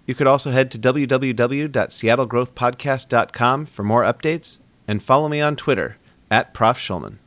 [0.06, 5.97] You could also head to www.seattlegrowthpodcast.com for more updates and follow me on Twitter
[6.30, 6.78] at Prof.
[6.78, 7.18] Shulman.